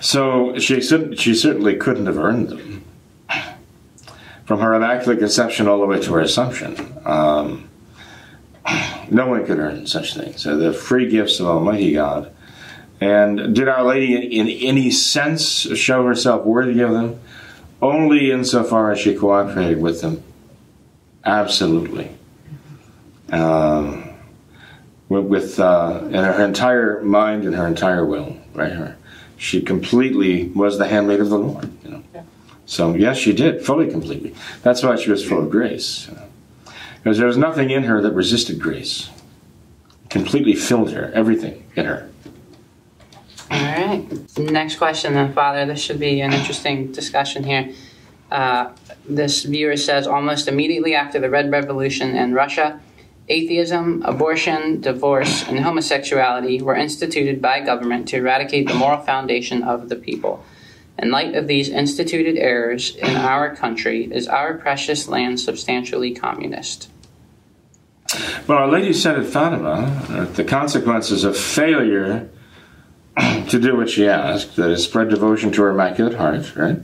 [0.00, 2.84] so she, she certainly couldn't have earned them
[4.44, 6.76] from her immaculate conception all the way to her assumption.
[7.04, 7.68] Um,
[9.10, 10.44] no one could earn such things.
[10.44, 12.32] They're the free gifts of Almighty God.
[13.00, 15.42] And did Our Lady, in, in any sense,
[15.76, 17.20] show herself worthy of them?
[17.82, 20.22] Only insofar as she cooperated with them.
[21.24, 22.10] Absolutely.
[23.30, 24.14] Um,
[25.08, 28.72] with uh, in her entire mind and her entire will, right?
[28.72, 28.96] Her,
[29.36, 31.70] she completely was the handmaid of the Lord.
[31.84, 32.02] You know.
[32.14, 32.22] Yeah.
[32.64, 34.34] So yes, she did fully, completely.
[34.62, 36.08] That's why she was full of grace,
[36.96, 39.10] because there was nothing in her that resisted grace.
[40.08, 42.08] Completely filled her, everything in her.
[43.50, 44.38] All right.
[44.38, 45.66] Next question, then, Father.
[45.66, 47.72] This should be an interesting discussion here.
[48.30, 48.72] Uh,
[49.08, 52.80] this viewer says almost immediately after the Red Revolution in Russia,
[53.28, 59.88] atheism, abortion, divorce, and homosexuality were instituted by government to eradicate the moral foundation of
[59.88, 60.44] the people.
[60.98, 66.90] In light of these instituted errors in our country, is our precious land substantially communist?
[68.46, 72.30] Well, Our Lady said at Fatima that the consequences of failure
[73.48, 76.78] to do what she asked, that is, spread devotion to her Immaculate Heart, right?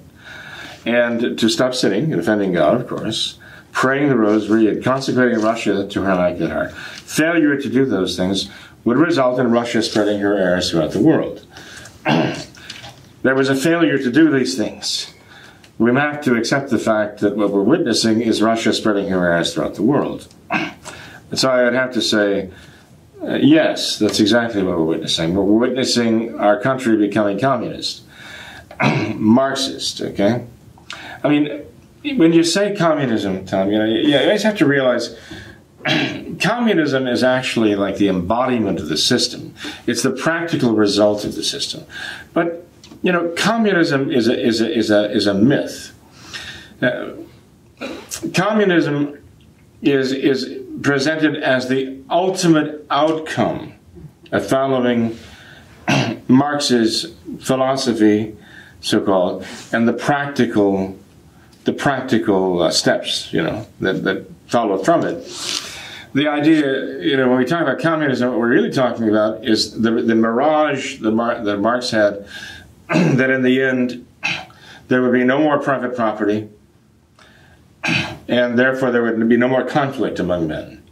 [0.85, 3.38] And to stop sinning and offending God, of course,
[3.73, 6.73] praying the Rosary and consecrating Russia to her Immaculate Heart.
[6.73, 8.51] Failure to do those things
[8.85, 11.47] would result in Russia spreading her errors throughout the world.
[13.23, 15.12] there was a failure to do these things.
[15.79, 19.55] We have to accept the fact that what we're witnessing is Russia spreading her errors
[19.55, 20.33] throughout the world.
[21.31, 22.51] And so I would have to say,
[23.22, 25.35] uh, yes, that's exactly what we're witnessing.
[25.35, 28.02] We're witnessing our country becoming communist,
[29.14, 30.00] Marxist.
[30.00, 30.44] Okay,
[31.22, 31.64] I mean,
[32.16, 35.16] when you say communism, Tom, you know, you guys have to realize
[36.40, 39.54] communism is actually like the embodiment of the system.
[39.87, 41.85] It's the practical result of the system.
[42.32, 42.66] But
[43.02, 45.92] you know, communism is a, is a, is a, is a myth.
[46.80, 47.11] Uh,
[48.35, 49.18] communism
[49.82, 53.74] is, is presented as the ultimate outcome
[54.30, 55.18] of following
[56.28, 58.37] Marx's philosophy
[58.82, 60.98] so called, and the practical,
[61.64, 65.24] the practical uh, steps, you know, that, that follow from it.
[66.14, 69.80] The idea, you know, when we talk about communism, what we're really talking about is
[69.80, 72.26] the, the mirage that, Mar- that Marx had
[72.88, 74.06] that in the end
[74.88, 76.50] there would be no more private property,
[78.28, 80.82] and therefore there would be no more conflict among men.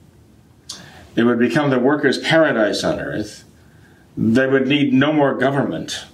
[1.16, 3.44] It would become the workers' paradise on earth.
[4.16, 6.04] They would need no more government.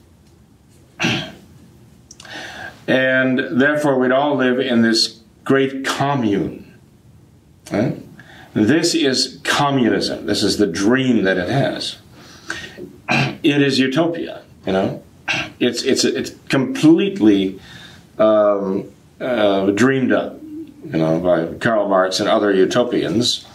[2.87, 6.79] And therefore, we'd all live in this great commune.
[7.73, 8.01] Right?
[8.55, 10.27] This is communism.
[10.27, 11.99] This is the dream that it has.
[13.43, 15.05] It is utopia, you know.
[15.61, 17.61] It's it's it's completely
[18.19, 20.41] um, uh, dreamed up,
[20.93, 23.47] you know, by Karl Marx and other utopians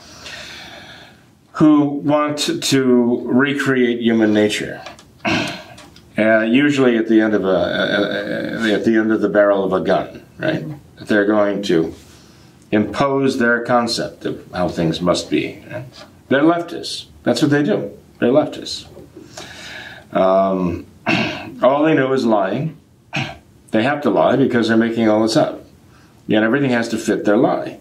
[1.54, 4.82] who want to recreate human nature.
[6.17, 9.72] Uh, usually at the end of a, uh, at the end of the barrel of
[9.72, 10.65] a gun, right?
[10.98, 11.96] They're going to
[12.70, 15.63] impose their concept of how things must be.
[15.72, 15.86] Right?
[16.28, 17.06] They're leftists.
[17.24, 17.98] That's what they do.
[18.20, 18.88] They're leftists.
[20.13, 20.86] Um,
[21.63, 22.78] all they know is lying.
[23.72, 25.61] They have to lie because they're making all this up.
[26.28, 27.80] Yet everything has to fit their lie.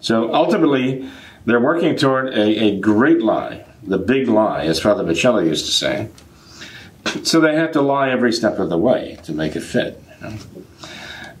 [0.00, 1.08] So ultimately,
[1.46, 5.72] they're working toward a, a great lie, the big lie, as Father Vicelli used to
[5.72, 6.08] say.
[7.22, 10.02] So they have to lie every step of the way to make it fit.
[10.20, 10.36] You know?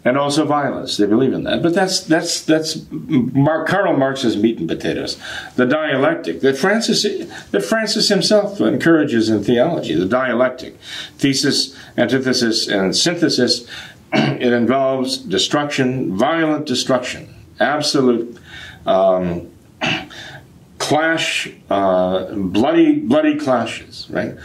[0.04, 0.96] And also violence.
[0.96, 1.64] They believe in that.
[1.64, 5.20] But that's that's that's Mark, Karl Marx's meat and potatoes.
[5.56, 7.02] The dialectic that Francis
[7.50, 9.96] that Francis himself encourages in theology.
[9.96, 10.78] The dialectic,
[11.18, 13.66] thesis, antithesis, and synthesis.
[14.36, 18.38] It involves destruction, violent destruction, absolute
[18.84, 19.50] um,
[20.78, 24.36] clash, uh, bloody, bloody clashes, right,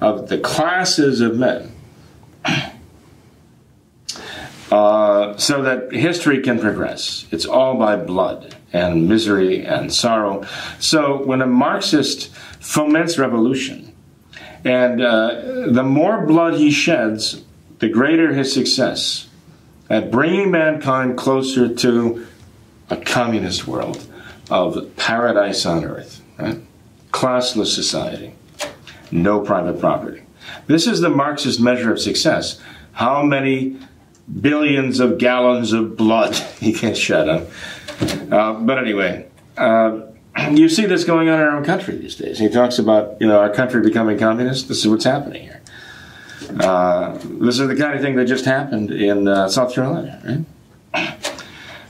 [0.00, 1.72] of the classes of men,
[4.70, 7.26] uh, so that history can progress.
[7.30, 10.46] It's all by blood and misery and sorrow.
[10.78, 13.92] So when a Marxist foments revolution,
[14.64, 17.42] and uh, the more blood he sheds,
[17.80, 19.28] the greater his success
[19.88, 22.26] at bringing mankind closer to
[22.88, 24.06] a communist world
[24.50, 26.60] of paradise on earth, right?
[27.12, 28.34] classless society,
[29.10, 30.22] no private property.
[30.66, 32.60] This is the Marxist measure of success.
[32.92, 33.78] How many
[34.40, 37.46] billions of gallons of blood he can shed on.
[38.30, 40.00] Uh, but anyway, uh,
[40.50, 42.38] you see this going on in our own country these days.
[42.38, 44.68] He talks about you know our country becoming communist.
[44.68, 45.59] This is what's happening here.
[46.58, 50.44] Uh, this is the kind of thing that just happened in uh, South Carolina,
[50.94, 51.36] right?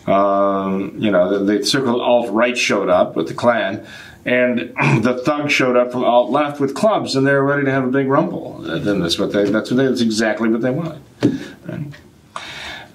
[0.06, 3.86] Um, you know, the, the so-called alt-right showed up with the Klan,
[4.24, 4.58] and
[5.02, 7.90] the thugs showed up from alt-left with clubs, and they were ready to have a
[7.90, 8.58] big rumble.
[8.58, 11.02] Then that's what they, that's what they, that's exactly what they wanted.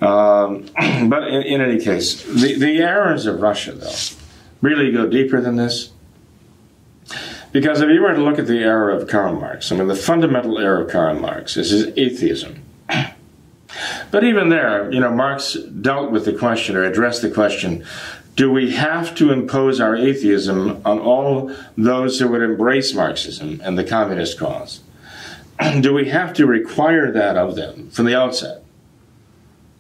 [0.02, 0.66] Um,
[1.10, 3.96] but in, in, any case, the, the errors of Russia, though,
[4.62, 5.92] really go deeper than this.
[7.56, 9.96] Because if you were to look at the error of Karl Marx, I mean, the
[9.96, 12.62] fundamental error of Karl Marx is his atheism.
[14.12, 17.86] But even there, you know, Marx dealt with the question or addressed the question
[18.36, 23.78] do we have to impose our atheism on all those who would embrace Marxism and
[23.78, 24.82] the communist cause?
[25.80, 28.66] do we have to require that of them from the outset?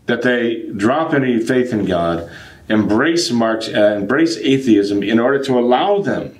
[0.05, 2.29] That they drop any faith in God,
[2.69, 6.39] embrace Marx, uh, embrace atheism in order to allow them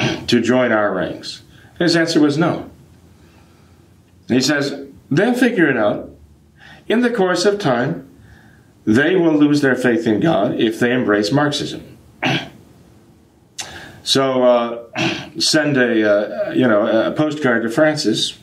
[0.26, 1.42] to join our ranks?
[1.78, 2.70] His answer was no.
[4.28, 6.10] he says, they'll figure it out
[6.90, 8.10] in the course of time,
[8.84, 11.96] they will lose their faith in God if they embrace Marxism.
[14.02, 18.36] so uh, send a uh, you know a postcard to Francis,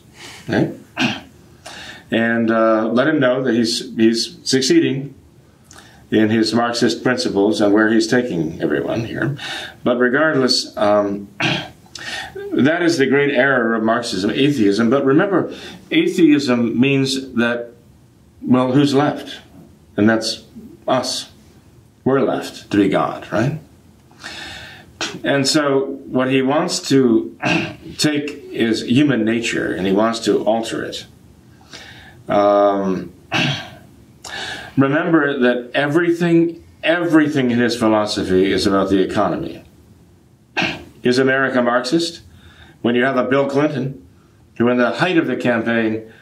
[0.48, 0.74] okay?
[2.10, 5.14] and uh, let him know that he's he's succeeding
[6.10, 9.36] in his Marxist principles and where he's taking everyone here.
[9.84, 10.76] But regardless.
[10.76, 11.28] Um,
[12.52, 14.90] that is the great error of Marxism, atheism.
[14.90, 15.54] But remember,
[15.90, 17.72] atheism means that
[18.42, 19.40] well, who's left?
[19.96, 20.44] And that's
[20.86, 21.30] us.
[22.04, 23.58] We're left to be God, right?
[25.24, 27.36] And so, what he wants to
[27.98, 31.06] take is human nature and he wants to alter it.
[32.28, 33.12] Um,
[34.78, 39.64] remember that everything, everything in his philosophy is about the economy.
[41.02, 42.22] Is America Marxist?
[42.80, 44.06] When you have a Bill Clinton,
[44.56, 46.12] who, in the height of the campaign,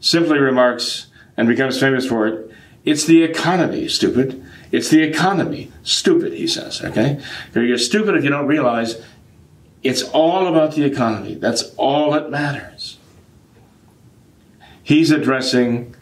[0.00, 1.06] simply remarks,
[1.36, 2.50] and becomes famous for it.
[2.84, 4.44] It's the economy, stupid.
[4.70, 7.20] It's the economy, stupid, he says, okay?
[7.54, 9.02] You're stupid if you don't realize
[9.82, 11.34] it's all about the economy.
[11.34, 12.98] That's all that matters.
[14.82, 15.94] He's addressing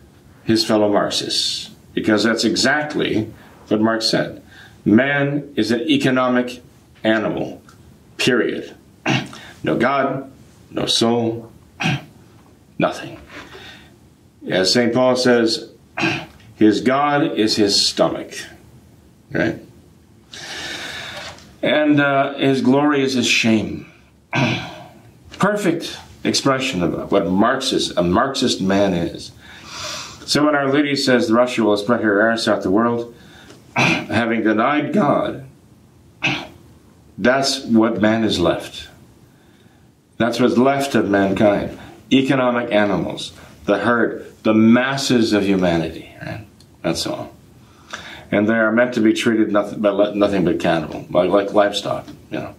[0.44, 3.32] his fellow Marxists, because that's exactly
[3.68, 4.42] what Marx said.
[4.84, 6.62] Man is an economic
[7.04, 7.62] animal,
[8.16, 8.76] period.
[9.62, 10.32] No God,
[10.70, 11.52] no soul,
[12.78, 13.20] nothing.
[14.48, 14.94] As St.
[14.94, 15.70] Paul says,
[16.54, 18.32] his God is his stomach,
[19.30, 19.58] right?
[21.62, 23.92] And uh, his glory is his shame.
[25.38, 29.32] Perfect expression of what Marxist, a Marxist man is.
[30.26, 33.14] So when Our Lady says the Russia will spread her errors throughout the world,
[33.76, 35.46] having denied God,
[37.18, 38.88] that's what man is left.
[40.18, 41.78] That's what's left of mankind.
[42.12, 43.32] Economic animals,
[43.64, 46.14] the herd, the masses of humanity.
[46.20, 46.46] Right?
[46.82, 47.34] That's all.
[48.30, 52.06] And they are meant to be treated nothing but nothing but cattle, like, like livestock.
[52.30, 52.54] You know.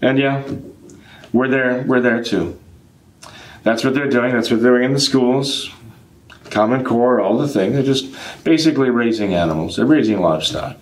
[0.00, 0.44] And yeah,
[1.32, 1.84] we're there.
[1.86, 2.58] We're there too.
[3.62, 4.32] That's what they're doing.
[4.32, 5.70] That's what they're doing in the schools.
[6.52, 7.72] Common Core, all the things.
[7.72, 9.76] They're just basically raising animals.
[9.76, 10.76] They're raising livestock.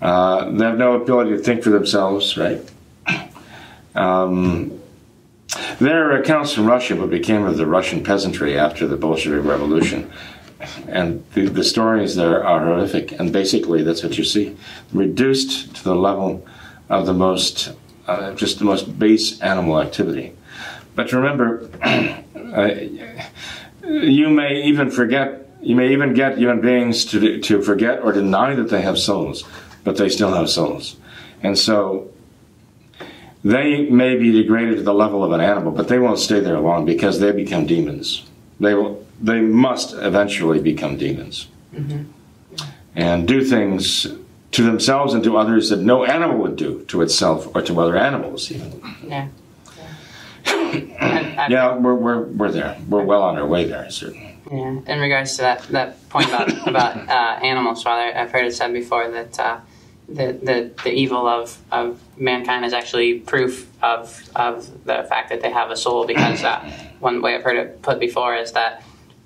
[0.00, 2.60] Uh, they have no ability to think for themselves, right?
[3.94, 4.80] Um,
[5.78, 10.10] there are accounts from Russia what became of the Russian peasantry after the Bolshevik Revolution.
[10.88, 13.12] And the, the stories there are horrific.
[13.12, 14.56] And basically, that's what you see
[14.92, 16.46] reduced to the level
[16.88, 17.72] of the most,
[18.06, 20.32] uh, just the most base animal activity.
[20.94, 22.70] But remember, uh,
[23.90, 28.54] you may even forget, you may even get human beings to, to forget or deny
[28.54, 29.44] that they have souls,
[29.84, 30.96] but they still have souls.
[31.42, 32.10] And so
[33.42, 36.60] they may be degraded to the level of an animal, but they won't stay there
[36.60, 38.24] long because they become demons.
[38.58, 39.04] They will.
[39.22, 42.04] They must eventually become demons mm-hmm.
[42.94, 44.06] and do things
[44.52, 47.98] to themselves and to others that no animal would do to itself or to other
[47.98, 48.50] animals.
[48.50, 48.82] Even.
[49.06, 49.28] Yeah.
[50.72, 52.76] Yeah, yeah we're, we're, we're there.
[52.88, 54.36] We're well on our way there, I certainly.
[54.50, 54.80] Yeah.
[54.86, 58.72] In regards to that, that point about about uh, animals, Father, I've heard it said
[58.72, 59.38] before that.
[59.38, 59.60] Uh,
[60.10, 65.40] the, the, the evil of, of mankind is actually proof of, of the fact that
[65.40, 66.68] they have a soul because uh,
[66.98, 68.82] one way I've heard it put before is that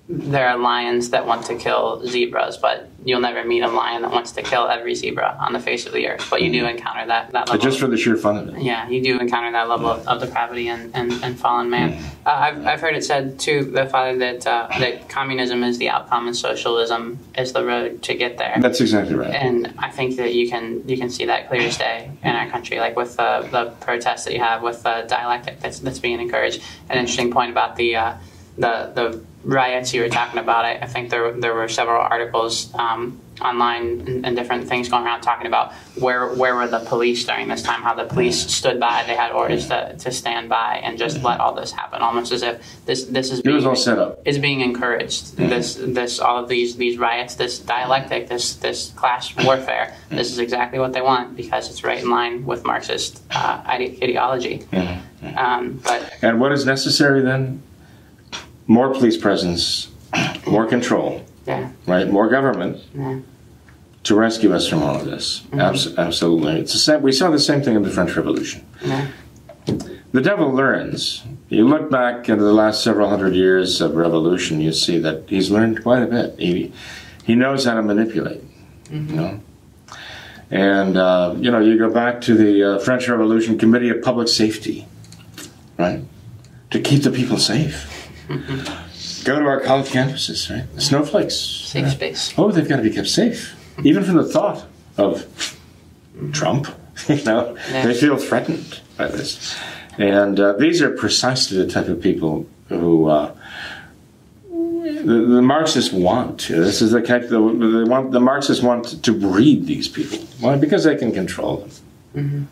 [0.07, 4.11] there are lions that want to kill zebras, but you'll never meet a lion that
[4.11, 6.27] wants to kill every zebra on the face of the earth.
[6.29, 7.63] But you do encounter that, that level.
[7.63, 8.63] just for the sheer fun of it.
[8.63, 11.95] Yeah, you do encounter that level of, of depravity and, and, and fallen man.
[12.27, 15.89] Uh, I've, I've heard it said, too, the Father, that, uh, that communism is the
[15.89, 18.57] outcome and socialism is the road to get there.
[18.61, 19.31] That's exactly right.
[19.31, 22.51] And I think that you can you can see that clear as day in our
[22.51, 26.21] country, like with the, the protests that you have, with the dialectic that's, that's being
[26.21, 26.63] encouraged.
[26.91, 28.17] An interesting point about the, uh,
[28.59, 32.75] the, the riots you were talking about, I, I think there there were several articles
[32.75, 37.25] um, online and, and, different things going around talking about where where were the police
[37.25, 40.81] during this time, how the police stood by, they had orders to, to stand by
[40.83, 43.67] and just let all this happen, almost as if this this is being, it was
[43.67, 44.21] all set up.
[44.25, 45.37] is being encouraged.
[45.37, 49.95] This this all of these these riots, this dialectic, this this class warfare.
[50.09, 53.99] This is exactly what they want because it's right in line with Marxist uh, ide-
[54.03, 54.67] ideology.
[55.37, 57.63] Um, but and what is necessary then?
[58.67, 59.91] More police presence,
[60.47, 61.71] more control, yeah.
[61.87, 62.09] right?
[62.09, 63.21] More government yeah.
[64.05, 65.41] to rescue us from all of this.
[65.41, 65.61] Mm-hmm.
[65.61, 67.03] Abs- absolutely, it's the same.
[67.03, 68.65] We saw the same thing in the French Revolution.
[68.83, 69.09] Yeah.
[69.67, 71.25] The devil learns.
[71.49, 75.51] You look back into the last several hundred years of revolution, you see that he's
[75.51, 76.39] learned quite a bit.
[76.39, 76.73] He
[77.25, 78.43] he knows how to manipulate.
[78.85, 79.09] Mm-hmm.
[79.11, 79.41] You know.
[80.51, 84.29] And uh, you know, you go back to the uh, French Revolution Committee of Public
[84.29, 84.87] Safety,
[85.79, 86.05] right,
[86.71, 87.94] to keep the people safe
[88.29, 90.73] Go to our college campuses, right?
[90.75, 91.35] The snowflakes.
[91.37, 92.35] Safe space.
[92.37, 93.55] Oh, they've got to be kept safe.
[93.83, 94.67] Even from the thought
[94.97, 95.27] of
[96.33, 96.69] Trump,
[97.09, 99.59] you know, they feel threatened by this.
[99.99, 103.35] And uh, these are precisely the type of people who uh,
[104.51, 106.49] the, the, Marxists want.
[106.49, 107.25] This is the kind.
[107.25, 110.19] The, they want the Marxists want to breed these people.
[110.41, 110.57] Why?
[110.57, 111.71] Because they can control them.
[112.15, 112.45] Mm-hmm.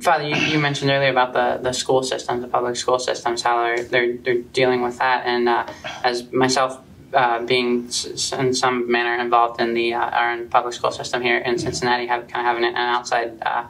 [0.00, 3.62] Father, you, you, mentioned earlier about the, the school systems, the public school systems, how
[3.62, 5.26] they're they're, they're dealing with that.
[5.26, 5.66] And uh,
[6.04, 6.80] as myself
[7.12, 7.88] uh, being
[8.38, 12.28] in some manner involved in the uh, our public school system here in Cincinnati, have
[12.28, 13.66] kind of having an outside uh,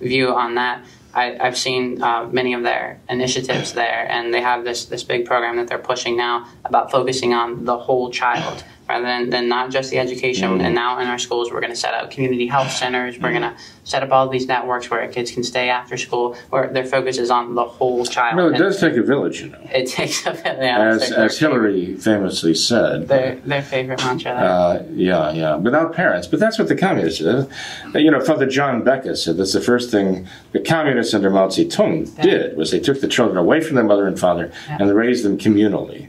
[0.00, 0.84] view on that.
[1.12, 5.24] I, have seen uh, many of their initiatives there, and they have this this big
[5.24, 9.70] program that they're pushing now about focusing on the whole child rather than, than not
[9.70, 10.50] just the education.
[10.50, 10.64] Mm-hmm.
[10.64, 13.18] And now in our schools, we're going to set up community health centers.
[13.18, 16.68] We're going to set up all these networks where kids can stay after school, where
[16.68, 18.36] their focus is on the whole child.
[18.36, 19.60] No, it and does take a village, you know.
[19.72, 20.58] It takes a village.
[20.60, 23.08] Yeah, as as Hillary famously said.
[23.08, 24.32] Their, their favorite mantra.
[24.32, 25.56] Uh, yeah, yeah.
[25.56, 26.26] Without parents.
[26.26, 27.48] But that's what the communists did.
[27.94, 32.12] You know, Father John Becca said that's the first thing the communists under Mao Zedong
[32.16, 32.22] yeah.
[32.22, 34.78] did was they took the children away from their mother and father yeah.
[34.80, 36.08] and raised them communally.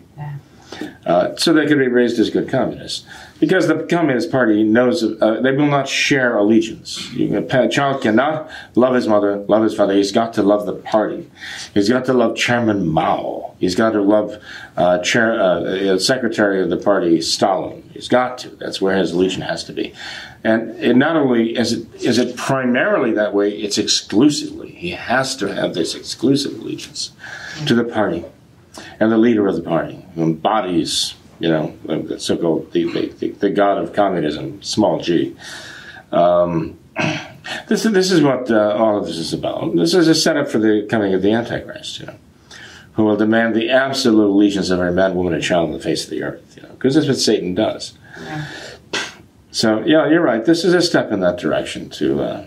[1.05, 3.05] Uh, so they could be raised as good communists.
[3.39, 7.11] Because the Communist Party knows uh, they will not share allegiance.
[7.19, 9.93] A child cannot love his mother, love his father.
[9.93, 11.29] He's got to love the party.
[11.73, 13.55] He's got to love Chairman Mao.
[13.59, 14.41] He's got to love
[14.77, 17.89] uh, chair, uh, Secretary of the party Stalin.
[17.93, 18.49] He's got to.
[18.49, 19.93] That's where his allegiance has to be.
[20.43, 24.71] And it not only is it is it primarily that way, it's exclusively.
[24.71, 27.11] He has to have this exclusive allegiance
[27.65, 28.23] to the party
[28.99, 32.85] and the leader of the party, who embodies, you know, the so-called the,
[33.19, 35.35] the, the god of communism, small g.
[36.11, 36.77] Um,
[37.67, 39.75] this, this is what uh, all of this is about.
[39.75, 42.15] This is a setup for the coming of the Antichrist, you know,
[42.93, 46.03] who will demand the absolute allegiance of every man, woman, and child on the face
[46.03, 47.93] of the earth, you know, because that's what Satan does.
[48.21, 48.45] Yeah.
[49.51, 50.45] So, yeah, you're right.
[50.45, 52.45] This is a step in that direction to uh,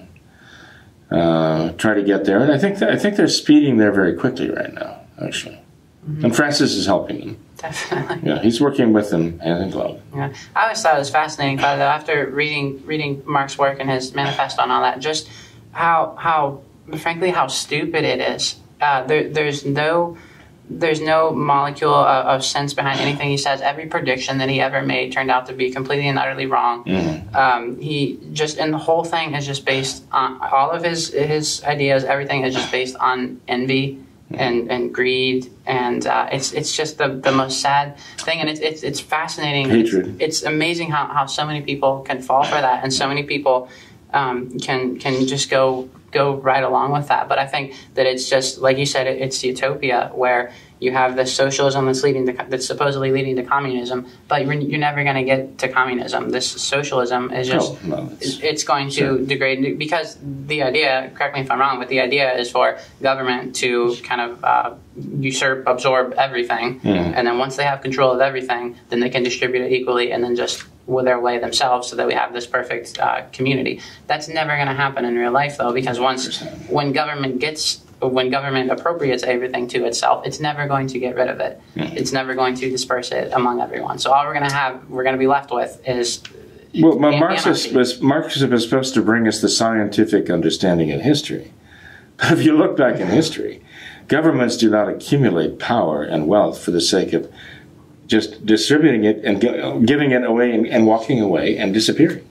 [1.11, 4.15] uh, try to get there, and I think th- I think they're speeding there very
[4.15, 5.61] quickly right now, actually.
[6.09, 6.25] Mm-hmm.
[6.27, 7.37] And Francis is helping them.
[7.57, 8.29] Definitely.
[8.29, 10.01] Yeah, he's working with them hand in glove.
[10.15, 13.89] Yeah, I always thought it was fascinating, by though, after reading reading Marx's work and
[13.89, 15.31] his manifesto and all that, just
[15.73, 16.63] how how
[16.99, 18.57] frankly how stupid it is.
[18.81, 20.19] Uh, there, there's no
[20.69, 23.61] there's no molecule of, of, sense behind anything he says.
[23.61, 26.85] Every prediction that he ever made turned out to be completely and utterly wrong.
[26.85, 27.37] Mm-hmm.
[27.37, 31.63] Um, he just and the whole thing is just based on all of his his
[31.65, 32.05] ideas.
[32.05, 37.09] Everything is just based on envy and, and greed, and uh, it's it's just the,
[37.09, 39.69] the most sad thing, and it's it's, it's fascinating.
[39.69, 40.21] Hatred.
[40.21, 43.23] It's, it's, amazing how, how so many people can fall for that, and so many
[43.23, 43.69] people
[44.13, 47.29] um, can can just go go right along with that.
[47.29, 50.53] But I think that it's just like you said, it, it's utopia where
[50.85, 54.79] you have this socialism that's leading to that's supposedly leading to communism, but you're, you're
[54.79, 56.31] never going to get to communism.
[56.31, 59.19] This socialism is just oh, no, it's, it's, going to sure.
[59.19, 61.11] degrade because the idea.
[61.15, 64.75] Correct me if I'm wrong, but the idea is for government to kind of uh,
[65.19, 67.13] usurp, absorb everything, mm.
[67.17, 70.23] and then once they have control of everything, then they can distribute it equally, and
[70.23, 73.81] then just with their way themselves so that we have this perfect uh, community.
[74.07, 78.31] That's never going to happen in real life, though, because once when government gets when
[78.31, 81.61] government appropriates everything to itself, it's never going to get rid of it.
[81.77, 81.97] Mm-hmm.
[81.97, 83.99] It's never going to disperse it among everyone.
[83.99, 86.23] So all we're going to have, we're going to be left with is.
[86.79, 91.53] Well, Marxist was, Marxism is supposed to bring us the scientific understanding of history.
[92.17, 93.61] But if you look back in history,
[94.07, 97.29] governments do not accumulate power and wealth for the sake of
[98.07, 99.41] just distributing it and
[99.85, 102.25] giving it away and, and walking away and disappearing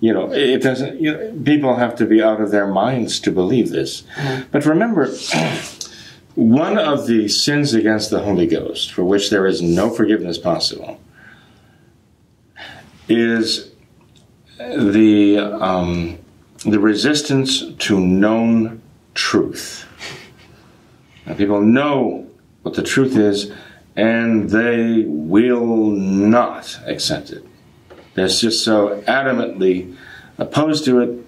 [0.00, 3.30] you know it doesn't you know people have to be out of their minds to
[3.30, 4.02] believe this.
[4.14, 4.48] Mm-hmm.
[4.50, 5.06] but remember
[6.34, 11.00] one of the sins against the holy ghost for which there is no forgiveness possible
[13.08, 13.70] is
[14.58, 16.18] the um,
[16.64, 18.82] the resistance to known
[19.14, 19.86] truth.
[21.26, 22.26] Now, people know
[22.62, 23.52] what the truth is
[23.96, 27.44] and they will not accept it
[28.18, 29.96] that's just so adamantly
[30.38, 31.24] opposed to it.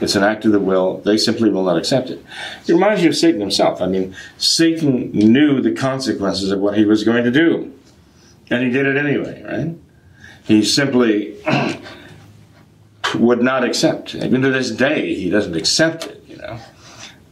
[0.00, 0.98] It's an act of the will.
[0.98, 2.24] They simply will not accept it.
[2.66, 3.80] It reminds you of Satan himself.
[3.80, 7.72] I mean, Satan knew the consequences of what he was going to do,
[8.50, 9.76] and he did it anyway, right?
[10.44, 11.36] He simply
[13.14, 14.14] would not accept.
[14.14, 16.58] Even to this day, he doesn't accept it, you know.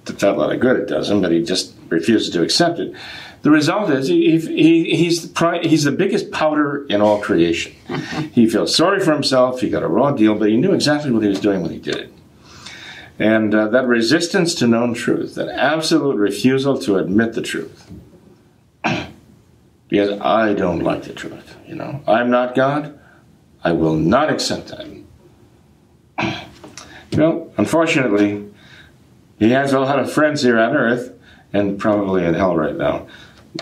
[0.06, 2.78] It's not a lot of good it does him, but he just refuses to accept
[2.78, 2.94] it.
[3.42, 7.72] The result is he, he, he's, the, he's the biggest powder in all creation.
[8.32, 9.60] he feels sorry for himself.
[9.60, 11.78] He got a raw deal, but he knew exactly what he was doing when he
[11.78, 12.12] did it.
[13.18, 17.90] And uh, that resistance to known truth, that absolute refusal to admit the truth.
[19.88, 22.02] because I don't like the truth, you know.
[22.06, 22.98] I'm not God.
[23.62, 24.86] I will not accept that.
[27.10, 28.48] you know, unfortunately,
[29.38, 31.14] he has a lot of friends here on earth
[31.52, 33.06] and probably in hell right now.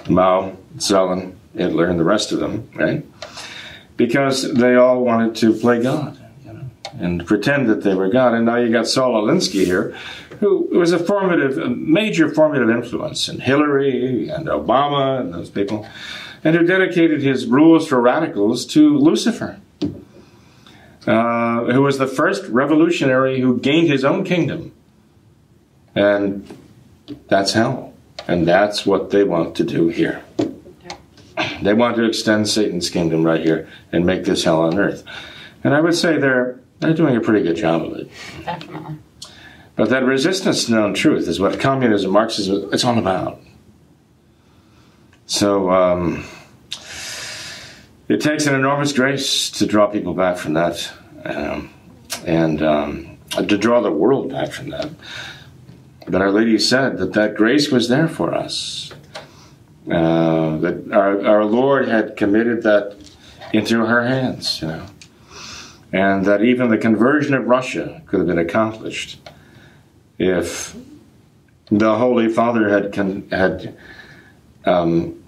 [0.09, 3.05] Mao, Stalin, Hitler, and the rest of them, right?
[3.97, 8.35] Because they all wanted to play God you know, and pretend that they were God.
[8.35, 9.97] And now you got Saul Alinsky here,
[10.41, 15.87] who was a formative, a major formative influence in Hillary and Obama and those people,
[16.45, 19.59] and who dedicated his rules for radicals to Lucifer.
[21.07, 24.71] Uh, who was the first revolutionary who gained his own kingdom.
[25.95, 26.47] And
[27.29, 27.95] that's hell.
[28.29, 30.23] And that's what they want to do here.
[31.63, 35.03] They want to extend Satan's kingdom right here and make this hell on earth.
[35.65, 38.11] And I would say they're they're doing a pretty good job of it.
[38.45, 38.97] Definitely.
[39.75, 43.41] But that resistance to known truth is what communism, Marxism, it's all about.
[45.27, 46.25] So um,
[48.09, 50.91] it takes an enormous grace to draw people back from that,
[51.25, 51.71] um,
[52.27, 54.91] and um, to draw the world back from that.
[56.11, 58.93] But Our Lady said that that grace was there for us.
[59.91, 62.97] Uh, that our, our Lord had committed that
[63.53, 64.87] into her hands, you know,
[65.93, 69.19] and that even the conversion of Russia could have been accomplished
[70.19, 70.77] if
[71.71, 73.77] the Holy Father had con- had
[74.67, 75.23] um,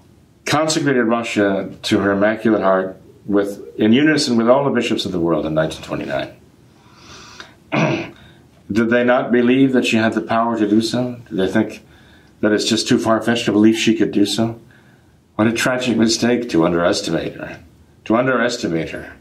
[0.45, 5.21] consecrated Russia to her Immaculate Heart with in unison with all the bishops of the
[5.21, 6.37] world in 1929.
[8.71, 11.21] Did they not believe that she had the power to do so?
[11.29, 11.85] Did they think
[12.41, 14.61] that it's just too far fetched to believe she could do so?
[15.35, 17.61] What a tragic mistake to underestimate her.
[18.05, 19.17] To underestimate her.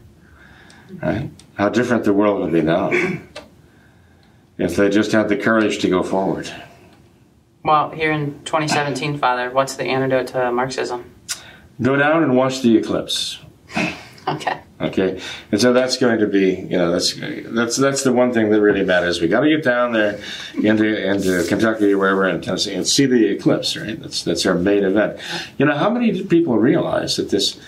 [1.02, 1.30] Right?
[1.54, 2.90] How different the world would be now
[4.58, 6.52] if they just had the courage to go forward.
[7.64, 11.14] Well, here in 2017, Father, what's the antidote to Marxism?
[11.80, 13.40] Go down and watch the eclipse.
[14.28, 14.60] Okay.
[14.80, 15.20] Okay,
[15.52, 18.62] and so that's going to be, you know, that's that's that's the one thing that
[18.62, 19.20] really matters.
[19.20, 20.18] We got to get down there
[20.54, 23.76] into into Kentucky or wherever in Tennessee and see the eclipse.
[23.76, 25.20] Right, that's that's our main event.
[25.58, 27.60] You know, how many people realize that this?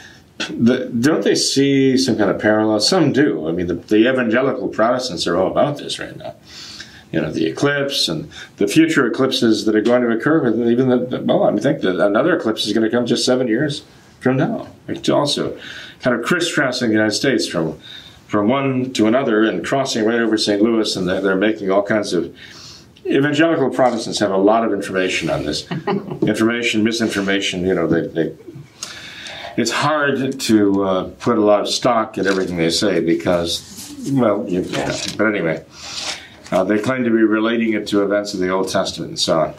[0.49, 2.81] The, don't they see some kind of parallel?
[2.81, 3.47] Some do.
[3.47, 6.35] I mean, the, the evangelical Protestants are all about this right now
[7.13, 10.49] you know, the eclipse and the future eclipses that are going to occur.
[10.67, 13.85] Even the, well, I think that another eclipse is going to come just seven years
[14.21, 14.69] from now.
[15.11, 15.59] Also
[16.03, 17.79] kind of crisscrossing the United States from
[18.27, 20.63] from one to another and crossing right over St.
[20.63, 22.35] Louis, and they're, they're making all kinds of.
[23.05, 25.69] Evangelical Protestants have a lot of information on this,
[26.23, 27.67] information, misinformation.
[27.67, 28.37] You know, they, they
[29.57, 34.49] it's hard to uh, put a lot of stock in everything they say because, well,
[34.49, 34.63] you,
[35.17, 35.65] but anyway,
[36.51, 39.41] uh, they claim to be relating it to events of the Old Testament and so
[39.41, 39.55] on.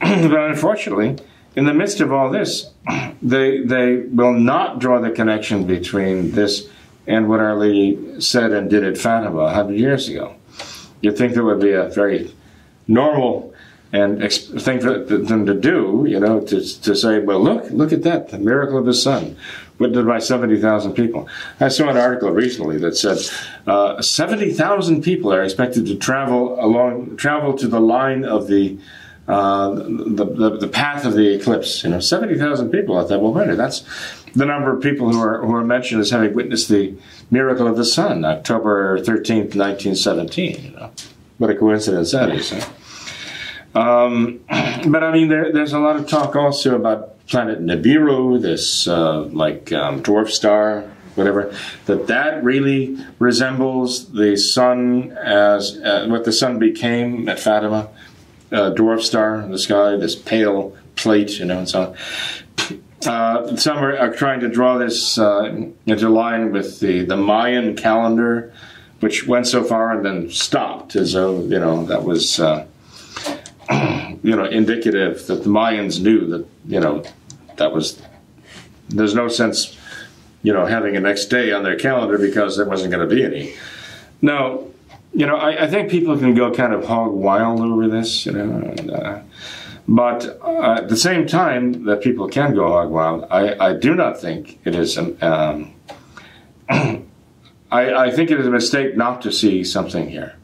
[0.30, 1.18] but unfortunately,
[1.56, 2.70] in the midst of all this,
[3.22, 6.68] they they will not draw the connection between this
[7.06, 10.34] and what Our Lady said and did at Fatima hundred years ago.
[11.00, 12.34] You'd think that would be a very
[12.86, 13.54] normal
[13.92, 18.04] and thing for them to do, you know, to, to say, well, look, look at
[18.04, 19.36] that, the miracle of the sun,
[19.78, 21.28] witnessed by 70,000 people.
[21.58, 23.18] I saw an article recently that said
[23.66, 28.78] uh, 70,000 people are expected to travel along, travel to the line of the
[29.30, 31.84] uh, the, the, the, path of the eclipse.
[31.84, 32.98] You know, 70,000 people.
[32.98, 33.84] I thought, well, wait, that's
[34.34, 36.96] the number of people who are, who are mentioned as having witnessed the
[37.30, 40.64] miracle of the sun, October 13th, 1917.
[40.64, 40.90] You know,
[41.38, 42.50] what a coincidence that is.
[42.50, 43.80] Huh?
[43.80, 44.40] Um,
[44.88, 49.22] but I mean, there, there's a lot of talk also about planet Nibiru, this uh,
[49.26, 51.54] like um, dwarf star, whatever.
[51.86, 57.88] That that really resembles the sun as uh, what the sun became at Fatima
[58.52, 61.96] uh, dwarf star in the sky, this pale plate, you know, and so on.
[63.06, 65.44] Uh, some are, are, trying to draw this uh,
[65.86, 68.52] into line with the, the Mayan calendar,
[69.00, 72.66] which went so far and then stopped, as though you know that was uh,
[74.22, 77.02] you know indicative that the Mayans knew that you know
[77.56, 78.02] that was
[78.90, 79.78] there's no sense
[80.42, 83.24] you know having a next day on their calendar because there wasn't going to be
[83.24, 83.54] any.
[84.20, 84.64] Now
[85.12, 88.32] you know, I, I, think people can go kind of hog wild over this, you
[88.32, 88.42] know.
[88.42, 89.20] And, uh,
[89.88, 93.94] but uh, at the same time that people can go hog wild, I, I do
[93.94, 95.18] not think it is an.
[95.22, 95.74] Um,
[97.72, 100.34] I, I, think it is a mistake not to see something here.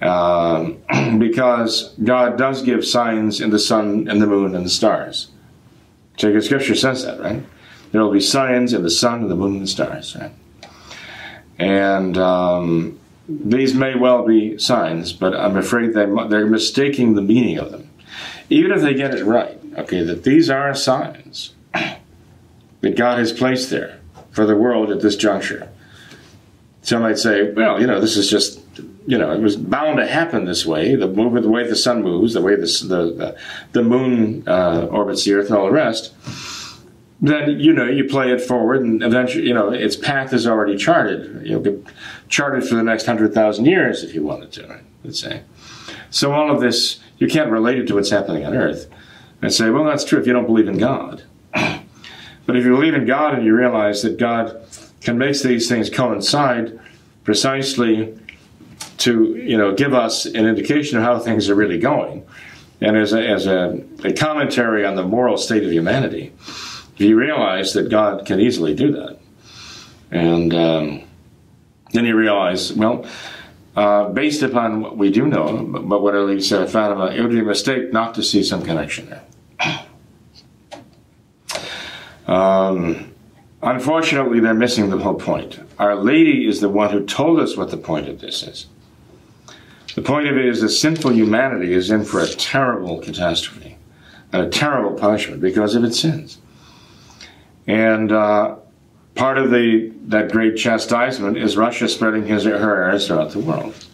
[0.00, 0.82] Um,
[1.18, 5.30] because God does give signs in the sun and the moon and the stars.
[6.18, 7.42] Sacred Scripture says that, right?
[7.92, 10.32] There will be signs in the sun and the moon and the stars, right?
[11.58, 12.98] And um,
[13.28, 17.90] these may well be signs, but I'm afraid they, they're mistaking the meaning of them.
[18.48, 23.68] Even if they get it right, okay, that these are signs that God has placed
[23.68, 24.00] there
[24.30, 25.68] for the world at this juncture.
[26.80, 28.62] Some might say, well, you know, this is just,
[29.06, 30.94] you know, it was bound to happen this way.
[30.94, 33.38] The movement, the way the sun moves, the way the the,
[33.72, 36.14] the moon uh, orbits the earth, and all the rest
[37.20, 40.76] then you know you play it forward, and eventually you know its path is already
[40.76, 41.46] charted.
[41.46, 41.84] You know,
[42.28, 44.66] charted for the next hundred thousand years if you wanted to.
[44.68, 44.84] Right?
[45.02, 45.42] Let's say.
[46.10, 48.88] So all of this you can't relate it to what's happening on Earth,
[49.42, 51.24] and say, well, that's true if you don't believe in God.
[51.52, 54.64] but if you believe in God and you realize that God
[55.00, 56.78] can make these things coincide
[57.24, 58.16] precisely
[58.98, 62.24] to you know give us an indication of how things are really going,
[62.80, 66.32] and as a, as a, a commentary on the moral state of humanity
[66.98, 69.18] he realized that God can easily do that.
[70.10, 71.02] And um,
[71.92, 73.06] then he realized, well,
[73.76, 77.22] uh, based upon what we do know, but what Our Lady said at Fatima, it
[77.22, 79.22] would be a mistake not to see some connection there.
[82.26, 83.14] Um,
[83.62, 85.58] unfortunately, they're missing the whole point.
[85.78, 88.66] Our Lady is the one who told us what the point of this is.
[89.94, 93.78] The point of it is that sinful humanity is in for a terrible catastrophe
[94.32, 96.38] a terrible punishment because of its sins.
[97.68, 98.56] And uh,
[99.14, 103.84] part of the that great chastisement is Russia spreading his her errors throughout the world.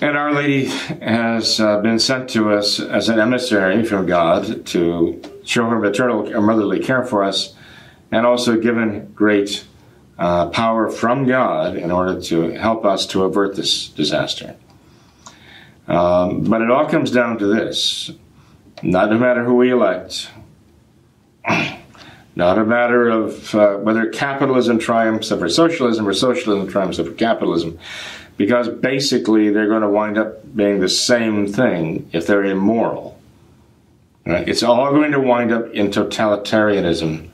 [0.00, 5.20] And Our Lady has uh, been sent to us as an emissary from God to
[5.44, 7.54] show her maternal or motherly care for us,
[8.12, 9.64] and also given great
[10.16, 14.54] uh, power from God in order to help us to avert this disaster.
[15.88, 18.12] Um, but it all comes down to this
[18.82, 20.30] not a matter who we elect,
[22.36, 27.78] not a matter of uh, whether capitalism triumphs over socialism or socialism triumphs over capitalism,
[28.36, 33.18] because basically they're going to wind up being the same thing if they're immoral.
[34.24, 34.48] Right?
[34.48, 37.30] It's all going to wind up in totalitarianism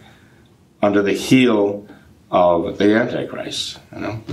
[0.80, 1.86] under the heel
[2.30, 3.78] of the Antichrist.
[3.92, 4.24] You know?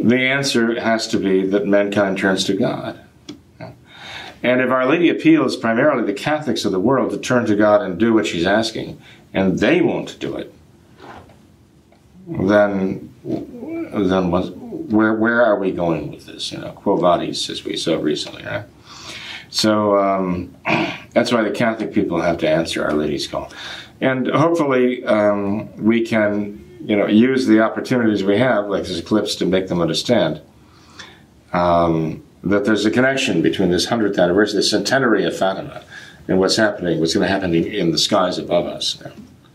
[0.00, 3.01] The answer has to be that mankind turns to God.
[4.42, 7.82] And if Our Lady appeals primarily the Catholics of the world to turn to God
[7.82, 9.00] and do what she's asking,
[9.32, 10.52] and they won't do it,
[12.26, 16.50] then then what, where where are we going with this?
[16.52, 18.64] You know, quo vadis, as we saw recently, right?
[19.50, 20.54] So um,
[21.12, 23.52] that's why the Catholic people have to answer Our Lady's call,
[24.00, 29.36] and hopefully um, we can you know use the opportunities we have, like this eclipse,
[29.36, 30.40] to make them understand.
[31.52, 35.84] Um, that there's a connection between this 100th anniversary, the centenary of Fatima,
[36.28, 39.02] and what's happening, what's going to happen in the skies above us.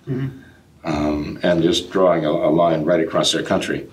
[0.07, 0.43] Mm-hmm.
[0.83, 3.89] Um, and just drawing a, a, line right across our country.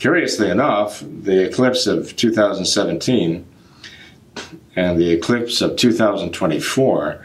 [0.00, 3.46] Curiously enough, the eclipse of 2017
[4.74, 7.24] and the eclipse of 2024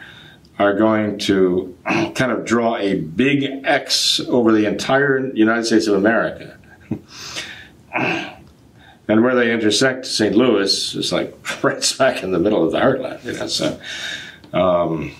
[0.59, 1.75] are going to
[2.13, 6.57] kind of draw a big X over the entire United States of America.
[9.07, 10.35] and where they intersect St.
[10.35, 13.23] Louis is like right smack in the middle of the heartland.
[13.23, 13.79] You know, so
[14.53, 15.13] um,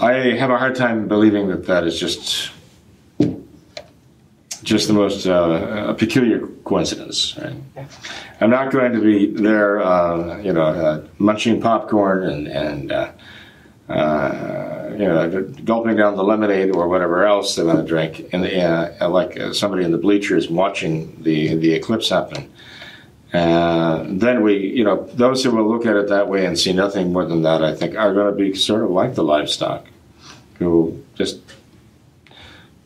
[0.00, 2.52] I have a hard time believing that that is just
[4.62, 7.38] just the most uh, peculiar coincidence.
[7.38, 7.86] Right?
[8.40, 12.92] I'm not going to be there, uh, you know, uh, munching popcorn and and
[13.88, 18.28] uh, uh, you know, gulping down the lemonade or whatever else they want to drink,
[18.32, 22.50] and uh, like uh, somebody in the bleachers watching the the eclipse happen.
[23.32, 26.72] Uh, then we, you know, those who will look at it that way and see
[26.72, 29.86] nothing more than that, I think, are going to be sort of like the livestock,
[30.58, 31.40] who just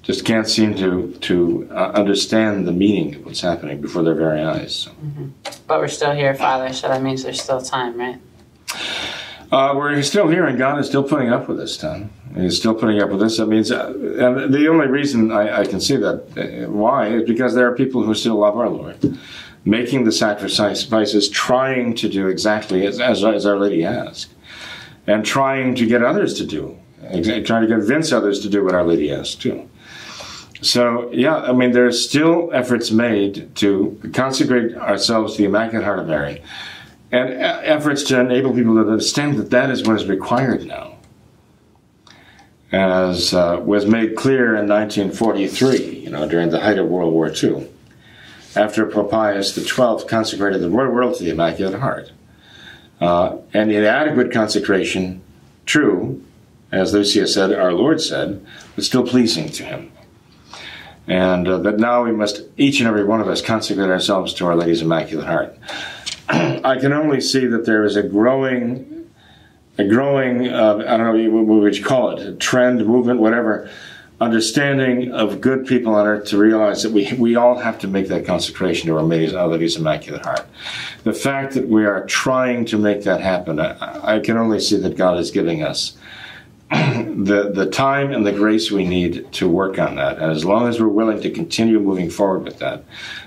[0.02, 4.42] just can't seem to to uh, understand the meaning of what's happening before their very
[4.42, 4.74] eyes.
[4.74, 4.90] So.
[4.90, 5.28] Mm-hmm.
[5.66, 8.20] But we're still here, Father, so that means there's still time, right?
[9.52, 12.08] Uh, we're still here, and God is still putting up with this, Tom.
[12.34, 13.36] He's still putting up with this.
[13.36, 17.28] That means, uh, and the only reason I, I, can see that uh, why is
[17.28, 19.18] because there are people who still love our Lord,
[19.66, 24.32] making the sacrifices, trying to do exactly as, as, as Our Lady asked,
[25.06, 26.78] and trying to get others to do,
[27.44, 29.68] trying to convince others to do what Our Lady asked too.
[30.62, 35.84] So, yeah, I mean, there are still efforts made to consecrate ourselves to the Immaculate
[35.84, 36.40] Heart of Mary
[37.12, 40.96] and efforts to enable people to understand that that is what is required now.
[42.72, 47.30] As uh, was made clear in 1943, you know, during the height of World War
[47.30, 47.68] II,
[48.56, 52.12] after Pope Pius XII consecrated the world to the Immaculate Heart.
[52.98, 55.20] Uh, and the inadequate consecration,
[55.66, 56.24] true,
[56.70, 58.44] as Lucia said, our Lord said,
[58.74, 59.92] was still pleasing to him.
[61.06, 64.46] And uh, that now we must, each and every one of us, consecrate ourselves to
[64.46, 65.58] Our Lady's Immaculate Heart.
[66.28, 69.10] I can only see that there is a growing,
[69.78, 73.70] a growing, uh, I don't know what would you call it, a trend, movement, whatever,
[74.20, 78.06] understanding of good people on earth to realize that we, we all have to make
[78.08, 80.46] that consecration to Our Lady's Immaculate Heart.
[81.02, 84.76] The fact that we are trying to make that happen, I, I can only see
[84.76, 85.96] that God is giving us
[86.70, 90.18] the, the time and the grace we need to work on that.
[90.18, 92.84] And as long as we're willing to continue moving forward with that,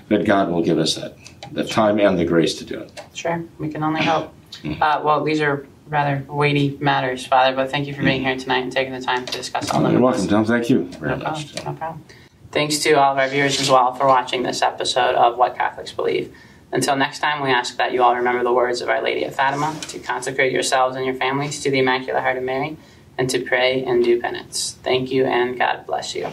[0.08, 1.16] that God will give us that
[1.52, 3.00] the time and the grace to do it.
[3.14, 4.32] Sure, we can only hope.
[4.62, 4.82] Mm-hmm.
[4.82, 8.62] Uh, well, these are rather weighty matters, Father, but thank you for being here tonight
[8.62, 9.92] and taking the time to discuss all of them.
[9.92, 10.44] You're welcome, Tom.
[10.44, 11.54] Thank you very no much.
[11.54, 11.74] Problem.
[11.74, 12.04] No problem.
[12.52, 15.92] Thanks to all of our viewers as well for watching this episode of What Catholics
[15.92, 16.34] Believe.
[16.72, 19.34] Until next time, we ask that you all remember the words of Our Lady of
[19.34, 22.76] Fatima to consecrate yourselves and your families to the Immaculate Heart of Mary
[23.18, 24.76] and to pray and do penance.
[24.82, 26.28] Thank you and God bless you.